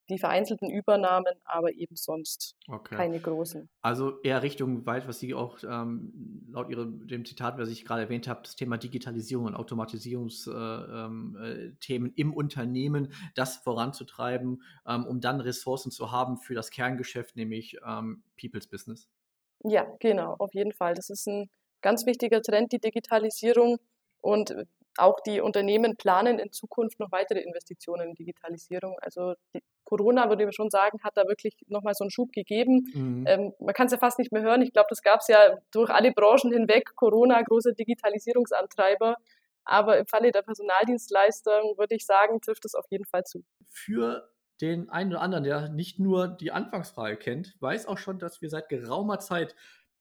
die 0.09 0.17
vereinzelten 0.17 0.69
Übernahmen, 0.69 1.33
aber 1.43 1.73
eben 1.73 1.95
sonst 1.95 2.55
okay. 2.67 2.95
keine 2.95 3.19
großen. 3.19 3.69
Also 3.81 4.19
eher 4.21 4.41
Richtung 4.43 4.85
weit, 4.85 5.07
was 5.07 5.19
Sie 5.19 5.33
auch 5.33 5.57
ähm, 5.63 6.47
laut 6.49 6.69
Ihrem 6.69 7.07
dem 7.07 7.25
Zitat, 7.25 7.57
was 7.57 7.69
ich 7.69 7.85
gerade 7.85 8.03
erwähnt 8.03 8.27
habe, 8.27 8.41
das 8.43 8.55
Thema 8.55 8.77
Digitalisierung 8.77 9.45
und 9.45 9.55
Automatisierungsthemen 9.55 11.35
äh, 11.37 12.05
ähm, 12.05 12.13
äh, 12.15 12.21
im 12.21 12.33
Unternehmen, 12.33 13.13
das 13.35 13.57
voranzutreiben, 13.57 14.63
ähm, 14.87 15.05
um 15.05 15.19
dann 15.21 15.41
Ressourcen 15.41 15.91
zu 15.91 16.11
haben 16.11 16.37
für 16.37 16.53
das 16.55 16.71
Kerngeschäft, 16.71 17.35
nämlich 17.35 17.77
ähm, 17.85 18.23
People's 18.39 18.67
Business. 18.67 19.09
Ja, 19.63 19.87
genau, 19.99 20.35
auf 20.39 20.53
jeden 20.53 20.73
Fall. 20.73 20.93
Das 20.93 21.09
ist 21.09 21.27
ein 21.27 21.49
ganz 21.81 22.05
wichtiger 22.05 22.41
Trend, 22.41 22.71
die 22.71 22.79
Digitalisierung. 22.79 23.77
Und 24.19 24.53
auch 24.97 25.19
die 25.19 25.41
Unternehmen 25.41 25.95
planen 25.95 26.39
in 26.39 26.51
Zukunft 26.51 26.99
noch 26.99 27.11
weitere 27.11 27.39
Investitionen 27.39 28.09
in 28.09 28.15
Digitalisierung. 28.15 28.97
Also 28.99 29.35
Corona, 29.87 30.27
würde 30.27 30.43
ich 30.43 30.53
schon 30.53 30.69
sagen, 30.69 30.99
hat 31.01 31.15
da 31.15 31.27
wirklich 31.27 31.55
nochmal 31.67 31.93
so 31.93 32.03
einen 32.03 32.11
Schub 32.11 32.33
gegeben. 32.33 32.91
Mhm. 32.93 33.25
Ähm, 33.25 33.53
man 33.59 33.73
kann 33.73 33.85
es 33.87 33.93
ja 33.93 33.97
fast 33.97 34.19
nicht 34.19 34.33
mehr 34.33 34.41
hören. 34.41 34.61
Ich 34.61 34.73
glaube, 34.73 34.87
das 34.89 35.01
gab 35.01 35.21
es 35.21 35.29
ja 35.29 35.57
durch 35.71 35.89
alle 35.89 36.11
Branchen 36.11 36.51
hinweg. 36.51 36.93
Corona, 36.95 37.41
großer 37.41 37.71
Digitalisierungsantreiber. 37.71 39.15
Aber 39.63 39.97
im 39.97 40.05
Falle 40.05 40.31
der 40.31 40.41
Personaldienstleistung 40.41 41.77
würde 41.77 41.95
ich 41.95 42.05
sagen, 42.05 42.41
trifft 42.41 42.65
es 42.65 42.75
auf 42.75 42.85
jeden 42.89 43.05
Fall 43.05 43.23
zu. 43.23 43.45
Für 43.69 44.29
den 44.59 44.89
einen 44.89 45.11
oder 45.11 45.21
anderen, 45.21 45.45
der 45.45 45.69
nicht 45.69 45.99
nur 45.99 46.27
die 46.27 46.51
Anfangsfrage 46.51 47.15
kennt, 47.15 47.55
weiß 47.61 47.85
auch 47.87 47.97
schon, 47.97 48.19
dass 48.19 48.41
wir 48.41 48.49
seit 48.49 48.67
geraumer 48.67 49.19
Zeit 49.19 49.55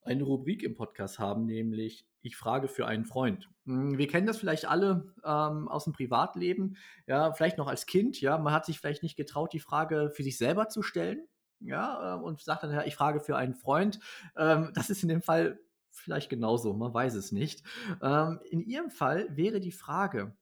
eine 0.06 0.22
Rubrik 0.22 0.62
im 0.62 0.74
Podcast 0.74 1.18
haben, 1.18 1.46
nämlich 1.46 2.06
Ich 2.22 2.36
frage 2.36 2.68
für 2.68 2.86
einen 2.86 3.04
Freund. 3.04 3.48
Hm, 3.64 3.98
wir 3.98 4.08
kennen 4.08 4.26
das 4.26 4.38
vielleicht 4.38 4.66
alle 4.66 5.14
ähm, 5.24 5.68
aus 5.68 5.84
dem 5.84 5.92
Privatleben, 5.92 6.76
ja, 7.06 7.32
vielleicht 7.32 7.58
noch 7.58 7.68
als 7.68 7.86
Kind, 7.86 8.20
ja, 8.20 8.38
man 8.38 8.52
hat 8.52 8.66
sich 8.66 8.78
vielleicht 8.78 9.02
nicht 9.02 9.16
getraut, 9.16 9.52
die 9.52 9.60
Frage 9.60 10.10
für 10.14 10.22
sich 10.22 10.38
selber 10.38 10.68
zu 10.68 10.82
stellen, 10.82 11.26
ja, 11.60 12.16
äh, 12.16 12.22
und 12.22 12.40
sagt 12.40 12.62
dann, 12.62 12.72
ja, 12.72 12.84
ich 12.84 12.96
frage 12.96 13.20
für 13.20 13.36
einen 13.36 13.54
Freund. 13.54 14.00
Ähm, 14.36 14.70
das 14.74 14.90
ist 14.90 15.02
in 15.02 15.08
dem 15.08 15.22
Fall 15.22 15.58
vielleicht 15.90 16.28
genauso, 16.28 16.74
man 16.74 16.92
weiß 16.92 17.14
es 17.14 17.32
nicht. 17.32 17.62
Ähm, 18.02 18.40
in 18.50 18.60
Ihrem 18.60 18.90
Fall 18.90 19.26
wäre 19.34 19.60
die 19.60 19.72
Frage, 19.72 20.36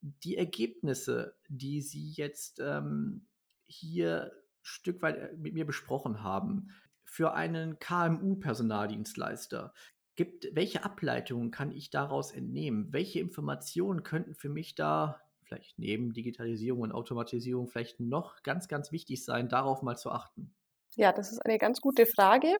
die 0.00 0.36
Ergebnisse, 0.36 1.36
die 1.48 1.80
Sie 1.80 2.12
jetzt 2.12 2.60
ähm, 2.60 3.26
hier 3.66 4.32
Stück 4.62 5.02
weit 5.02 5.16
äh, 5.16 5.36
mit 5.36 5.54
mir 5.54 5.66
besprochen 5.66 6.22
haben, 6.22 6.70
für 7.10 7.34
einen 7.34 7.80
KMU-Personaldienstleister 7.80 9.74
gibt, 10.14 10.54
welche 10.54 10.84
Ableitungen 10.84 11.50
kann 11.50 11.72
ich 11.72 11.90
daraus 11.90 12.30
entnehmen? 12.30 12.92
Welche 12.92 13.18
Informationen 13.18 14.04
könnten 14.04 14.34
für 14.34 14.48
mich 14.48 14.76
da 14.76 15.20
vielleicht 15.42 15.78
neben 15.78 16.12
Digitalisierung 16.12 16.82
und 16.82 16.92
Automatisierung 16.92 17.66
vielleicht 17.66 17.98
noch 17.98 18.44
ganz, 18.44 18.68
ganz 18.68 18.92
wichtig 18.92 19.24
sein, 19.24 19.48
darauf 19.48 19.82
mal 19.82 19.96
zu 19.96 20.12
achten? 20.12 20.54
Ja, 20.96 21.12
das 21.12 21.32
ist 21.32 21.44
eine 21.44 21.58
ganz 21.58 21.80
gute 21.80 22.06
Frage. 22.06 22.56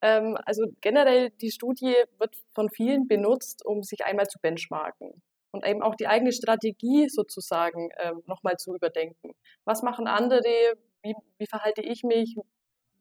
Ähm, 0.00 0.38
also 0.46 0.64
generell, 0.80 1.30
die 1.30 1.50
Studie 1.50 1.94
wird 2.18 2.36
von 2.54 2.70
vielen 2.70 3.06
benutzt, 3.06 3.66
um 3.66 3.82
sich 3.82 4.06
einmal 4.06 4.28
zu 4.28 4.38
benchmarken 4.40 5.22
und 5.50 5.66
eben 5.66 5.82
auch 5.82 5.94
die 5.94 6.06
eigene 6.06 6.32
Strategie 6.32 7.08
sozusagen 7.10 7.90
ähm, 7.98 8.22
nochmal 8.26 8.56
zu 8.56 8.74
überdenken. 8.74 9.32
Was 9.64 9.82
machen 9.82 10.06
andere? 10.06 10.42
Wie, 11.02 11.14
wie 11.38 11.46
verhalte 11.46 11.82
ich 11.82 12.02
mich? 12.02 12.36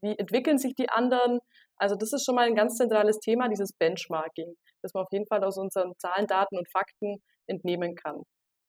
Wie 0.01 0.17
entwickeln 0.17 0.57
sich 0.57 0.75
die 0.75 0.89
anderen. 0.89 1.39
Also 1.77 1.95
das 1.95 2.13
ist 2.13 2.25
schon 2.25 2.36
mal 2.36 2.47
ein 2.47 2.55
ganz 2.55 2.75
zentrales 2.77 3.19
Thema, 3.19 3.49
dieses 3.49 3.73
Benchmarking, 3.73 4.55
das 4.81 4.93
man 4.93 5.03
auf 5.03 5.12
jeden 5.12 5.27
Fall 5.27 5.43
aus 5.43 5.57
unseren 5.57 5.93
Zahlen, 5.97 6.27
Daten 6.27 6.57
und 6.57 6.69
Fakten 6.69 7.21
entnehmen 7.47 7.95
kann. 7.95 8.23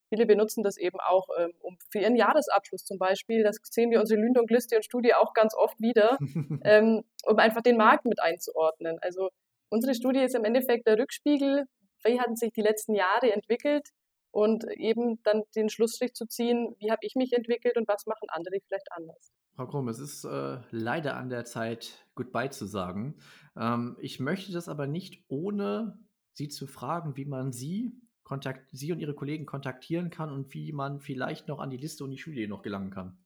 Viele 0.09 0.25
benutzen 0.25 0.63
das 0.63 0.77
eben 0.77 0.99
auch 0.99 1.27
ähm, 1.37 1.53
um 1.59 1.77
für 1.91 1.99
ihren 1.99 2.15
Jahresabschluss 2.15 2.83
zum 2.83 2.97
Beispiel. 2.97 3.43
Das 3.43 3.57
sehen 3.63 3.91
wir 3.91 3.99
unsere 3.99 4.19
Lündung-Liste 4.19 4.75
und 4.75 4.83
Studie 4.83 5.13
auch 5.13 5.33
ganz 5.33 5.53
oft 5.55 5.79
wieder, 5.79 6.17
ähm, 6.63 7.03
um 7.25 7.37
einfach 7.37 7.61
den 7.61 7.77
Markt 7.77 8.05
mit 8.05 8.19
einzuordnen. 8.19 8.97
Also 9.01 9.29
unsere 9.69 9.93
Studie 9.93 10.21
ist 10.21 10.35
im 10.35 10.45
Endeffekt 10.45 10.87
der 10.87 10.97
Rückspiegel, 10.97 11.65
wie 12.03 12.19
hatten 12.19 12.35
sich 12.35 12.51
die 12.53 12.61
letzten 12.61 12.95
Jahre 12.95 13.31
entwickelt 13.31 13.87
und 14.31 14.65
eben 14.71 15.21
dann 15.23 15.43
den 15.55 15.69
Schlussstrich 15.69 16.13
zu 16.13 16.25
ziehen, 16.25 16.75
wie 16.79 16.91
habe 16.91 17.01
ich 17.01 17.15
mich 17.15 17.33
entwickelt 17.33 17.77
und 17.77 17.87
was 17.87 18.05
machen 18.05 18.29
andere 18.29 18.57
vielleicht 18.65 18.91
anders. 18.91 19.31
Frau 19.59 19.67
Krumm, 19.67 19.89
es 19.89 19.99
ist 19.99 20.23
äh, 20.23 20.59
leider 20.71 21.17
an 21.17 21.27
der 21.27 21.43
Zeit, 21.43 22.05
Goodbye 22.15 22.49
zu 22.49 22.65
sagen. 22.65 23.17
Ähm, 23.57 23.97
ich 23.99 24.21
möchte 24.21 24.53
das 24.53 24.69
aber 24.69 24.87
nicht 24.87 25.25
ohne 25.27 25.99
Sie 26.31 26.47
zu 26.47 26.65
fragen, 26.65 27.17
wie 27.17 27.25
man 27.25 27.51
Sie 27.51 27.91
kontakt 28.23 28.69
Sie 28.71 28.93
und 28.93 28.99
Ihre 28.99 29.13
Kollegen 29.13 29.45
kontaktieren 29.45 30.11
kann 30.11 30.31
und 30.31 30.53
wie 30.53 30.71
man 30.71 31.01
vielleicht 31.01 31.49
noch 31.49 31.59
an 31.59 31.71
die 31.71 31.75
Liste 31.75 32.05
und 32.05 32.11
die 32.11 32.17
Studie 32.17 32.47
noch 32.47 32.61
gelangen 32.61 32.89
kann? 32.89 33.17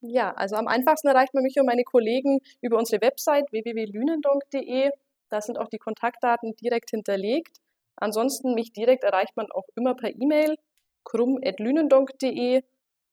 Ja, 0.00 0.32
also 0.32 0.56
am 0.56 0.66
einfachsten 0.66 1.08
erreicht 1.08 1.34
man 1.34 1.42
mich 1.42 1.60
und 1.60 1.66
meine 1.66 1.84
Kollegen 1.84 2.38
über 2.62 2.78
unsere 2.78 3.02
Website 3.02 3.52
www.lünendonk.de. 3.52 4.88
Da 5.28 5.42
sind 5.42 5.58
auch 5.58 5.68
die 5.68 5.76
Kontaktdaten 5.76 6.56
direkt 6.56 6.88
hinterlegt. 6.88 7.58
Ansonsten 7.96 8.54
mich 8.54 8.72
direkt 8.72 9.04
erreicht 9.04 9.36
man 9.36 9.52
auch 9.52 9.68
immer 9.76 9.94
per 9.94 10.08
E-Mail 10.08 10.56
krumm.lünendonk.de 11.04 12.62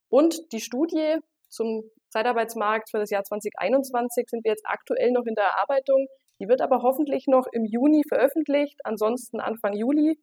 und 0.08 0.54
die 0.54 0.62
Studie 0.62 1.18
zum 1.50 1.84
Zeitarbeitsmarkt 2.10 2.90
für 2.90 3.00
das 3.00 3.10
Jahr 3.10 3.24
2021 3.24 4.30
sind 4.30 4.44
wir 4.44 4.52
jetzt 4.52 4.66
aktuell 4.66 5.12
noch 5.12 5.26
in 5.26 5.36
der 5.36 5.46
Erarbeitung. 5.46 6.08
Die 6.40 6.48
wird 6.48 6.62
aber 6.62 6.82
hoffentlich 6.82 7.26
noch 7.28 7.48
im 7.52 7.66
Juni 7.66 8.04
veröffentlicht, 8.08 8.80
ansonsten 8.84 9.40
Anfang 9.40 9.74
Juli. 9.74 10.20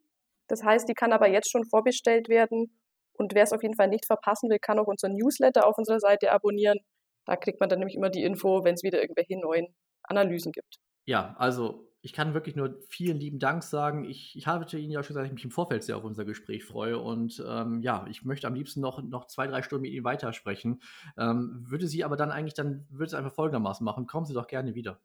Das 0.48 0.62
heißt, 0.62 0.88
die 0.88 0.94
kann 0.94 1.12
aber 1.12 1.28
jetzt 1.28 1.50
schon 1.50 1.64
vorbestellt 1.64 2.28
werden. 2.28 2.78
Und 3.16 3.34
wer 3.34 3.44
es 3.44 3.52
auf 3.52 3.62
jeden 3.62 3.76
Fall 3.76 3.88
nicht 3.88 4.06
verpassen 4.06 4.50
will, 4.50 4.58
kann 4.58 4.78
auch 4.78 4.86
unseren 4.86 5.14
Newsletter 5.14 5.66
auf 5.66 5.78
unserer 5.78 6.00
Seite 6.00 6.32
abonnieren. 6.32 6.78
Da 7.26 7.36
kriegt 7.36 7.60
man 7.60 7.68
dann 7.68 7.78
nämlich 7.78 7.96
immer 7.96 8.10
die 8.10 8.24
Info, 8.24 8.64
wenn 8.64 8.74
es 8.74 8.82
wieder 8.82 9.00
irgendwelche 9.00 9.38
neuen 9.38 9.74
Analysen 10.02 10.52
gibt. 10.52 10.76
Ja, 11.06 11.34
also 11.38 11.88
ich 12.04 12.12
kann 12.12 12.34
wirklich 12.34 12.54
nur 12.54 12.78
vielen 12.86 13.18
lieben 13.18 13.38
Dank 13.38 13.62
sagen. 13.62 14.04
Ich, 14.04 14.36
ich 14.36 14.46
habe 14.46 14.66
Ihnen 14.76 14.90
ja 14.90 15.02
schon 15.02 15.14
gesagt, 15.14 15.24
dass 15.24 15.28
ich 15.28 15.34
mich 15.34 15.44
im 15.44 15.50
Vorfeld 15.50 15.82
sehr 15.82 15.96
auf 15.96 16.04
unser 16.04 16.26
Gespräch 16.26 16.62
freue. 16.62 16.98
Und 16.98 17.42
ähm, 17.48 17.80
ja, 17.80 18.04
ich 18.10 18.26
möchte 18.26 18.46
am 18.46 18.54
liebsten 18.54 18.82
noch, 18.82 19.02
noch 19.02 19.26
zwei, 19.26 19.46
drei 19.46 19.62
Stunden 19.62 19.82
mit 19.82 19.92
Ihnen 19.92 20.04
weitersprechen. 20.04 20.82
Ähm, 21.16 21.64
würde 21.66 21.86
Sie 21.86 22.04
aber 22.04 22.16
dann 22.16 22.30
eigentlich, 22.30 22.52
dann 22.52 22.86
würde 22.90 23.06
es 23.06 23.14
einfach 23.14 23.32
folgendermaßen 23.32 23.82
machen. 23.82 24.06
Kommen 24.06 24.26
Sie 24.26 24.34
doch 24.34 24.48
gerne 24.48 24.74
wieder. 24.74 25.00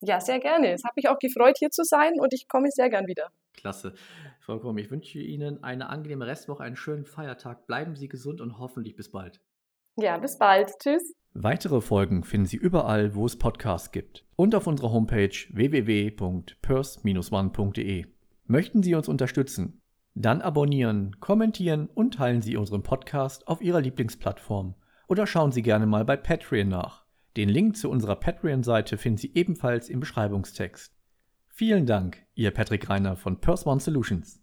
Ja, 0.00 0.20
sehr 0.20 0.40
gerne. 0.40 0.72
Es 0.72 0.82
hat 0.82 0.96
mich 0.96 1.08
auch 1.08 1.20
gefreut, 1.20 1.58
hier 1.60 1.70
zu 1.70 1.84
sein 1.84 2.14
und 2.18 2.34
ich 2.34 2.48
komme 2.48 2.70
sehr 2.72 2.90
gern 2.90 3.06
wieder. 3.06 3.30
Klasse. 3.52 3.94
Frau 4.40 4.58
Krumm, 4.58 4.78
ich 4.78 4.90
wünsche 4.90 5.20
Ihnen 5.20 5.62
eine 5.62 5.90
angenehme 5.90 6.26
Restwoche, 6.26 6.64
einen 6.64 6.74
schönen 6.74 7.04
Feiertag. 7.04 7.68
Bleiben 7.68 7.94
Sie 7.94 8.08
gesund 8.08 8.40
und 8.40 8.58
hoffentlich 8.58 8.96
bis 8.96 9.12
bald. 9.12 9.40
Ja, 9.94 10.18
bis 10.18 10.38
bald. 10.38 10.72
Tschüss. 10.80 11.14
Weitere 11.34 11.80
Folgen 11.80 12.24
finden 12.24 12.46
Sie 12.46 12.58
überall, 12.58 13.14
wo 13.14 13.24
es 13.24 13.38
Podcasts 13.38 13.90
gibt 13.90 14.26
und 14.36 14.54
auf 14.54 14.66
unserer 14.66 14.92
Homepage 14.92 15.32
www.pers-one.de. 15.50 18.06
Möchten 18.46 18.82
Sie 18.82 18.94
uns 18.94 19.08
unterstützen? 19.08 19.80
Dann 20.14 20.42
abonnieren, 20.42 21.16
kommentieren 21.20 21.88
und 21.94 22.12
teilen 22.14 22.42
Sie 22.42 22.58
unseren 22.58 22.82
Podcast 22.82 23.48
auf 23.48 23.62
Ihrer 23.62 23.80
Lieblingsplattform 23.80 24.74
oder 25.08 25.26
schauen 25.26 25.52
Sie 25.52 25.62
gerne 25.62 25.86
mal 25.86 26.04
bei 26.04 26.16
Patreon 26.16 26.68
nach. 26.68 27.06
Den 27.38 27.48
Link 27.48 27.78
zu 27.78 27.88
unserer 27.88 28.16
Patreon-Seite 28.16 28.98
finden 28.98 29.16
Sie 29.16 29.32
ebenfalls 29.34 29.88
im 29.88 30.00
Beschreibungstext. 30.00 30.94
Vielen 31.48 31.86
Dank, 31.86 32.26
Ihr 32.34 32.50
Patrick 32.50 32.90
Reiner 32.90 33.16
von 33.16 33.40
Purse 33.40 33.66
One 33.66 33.80
Solutions. 33.80 34.41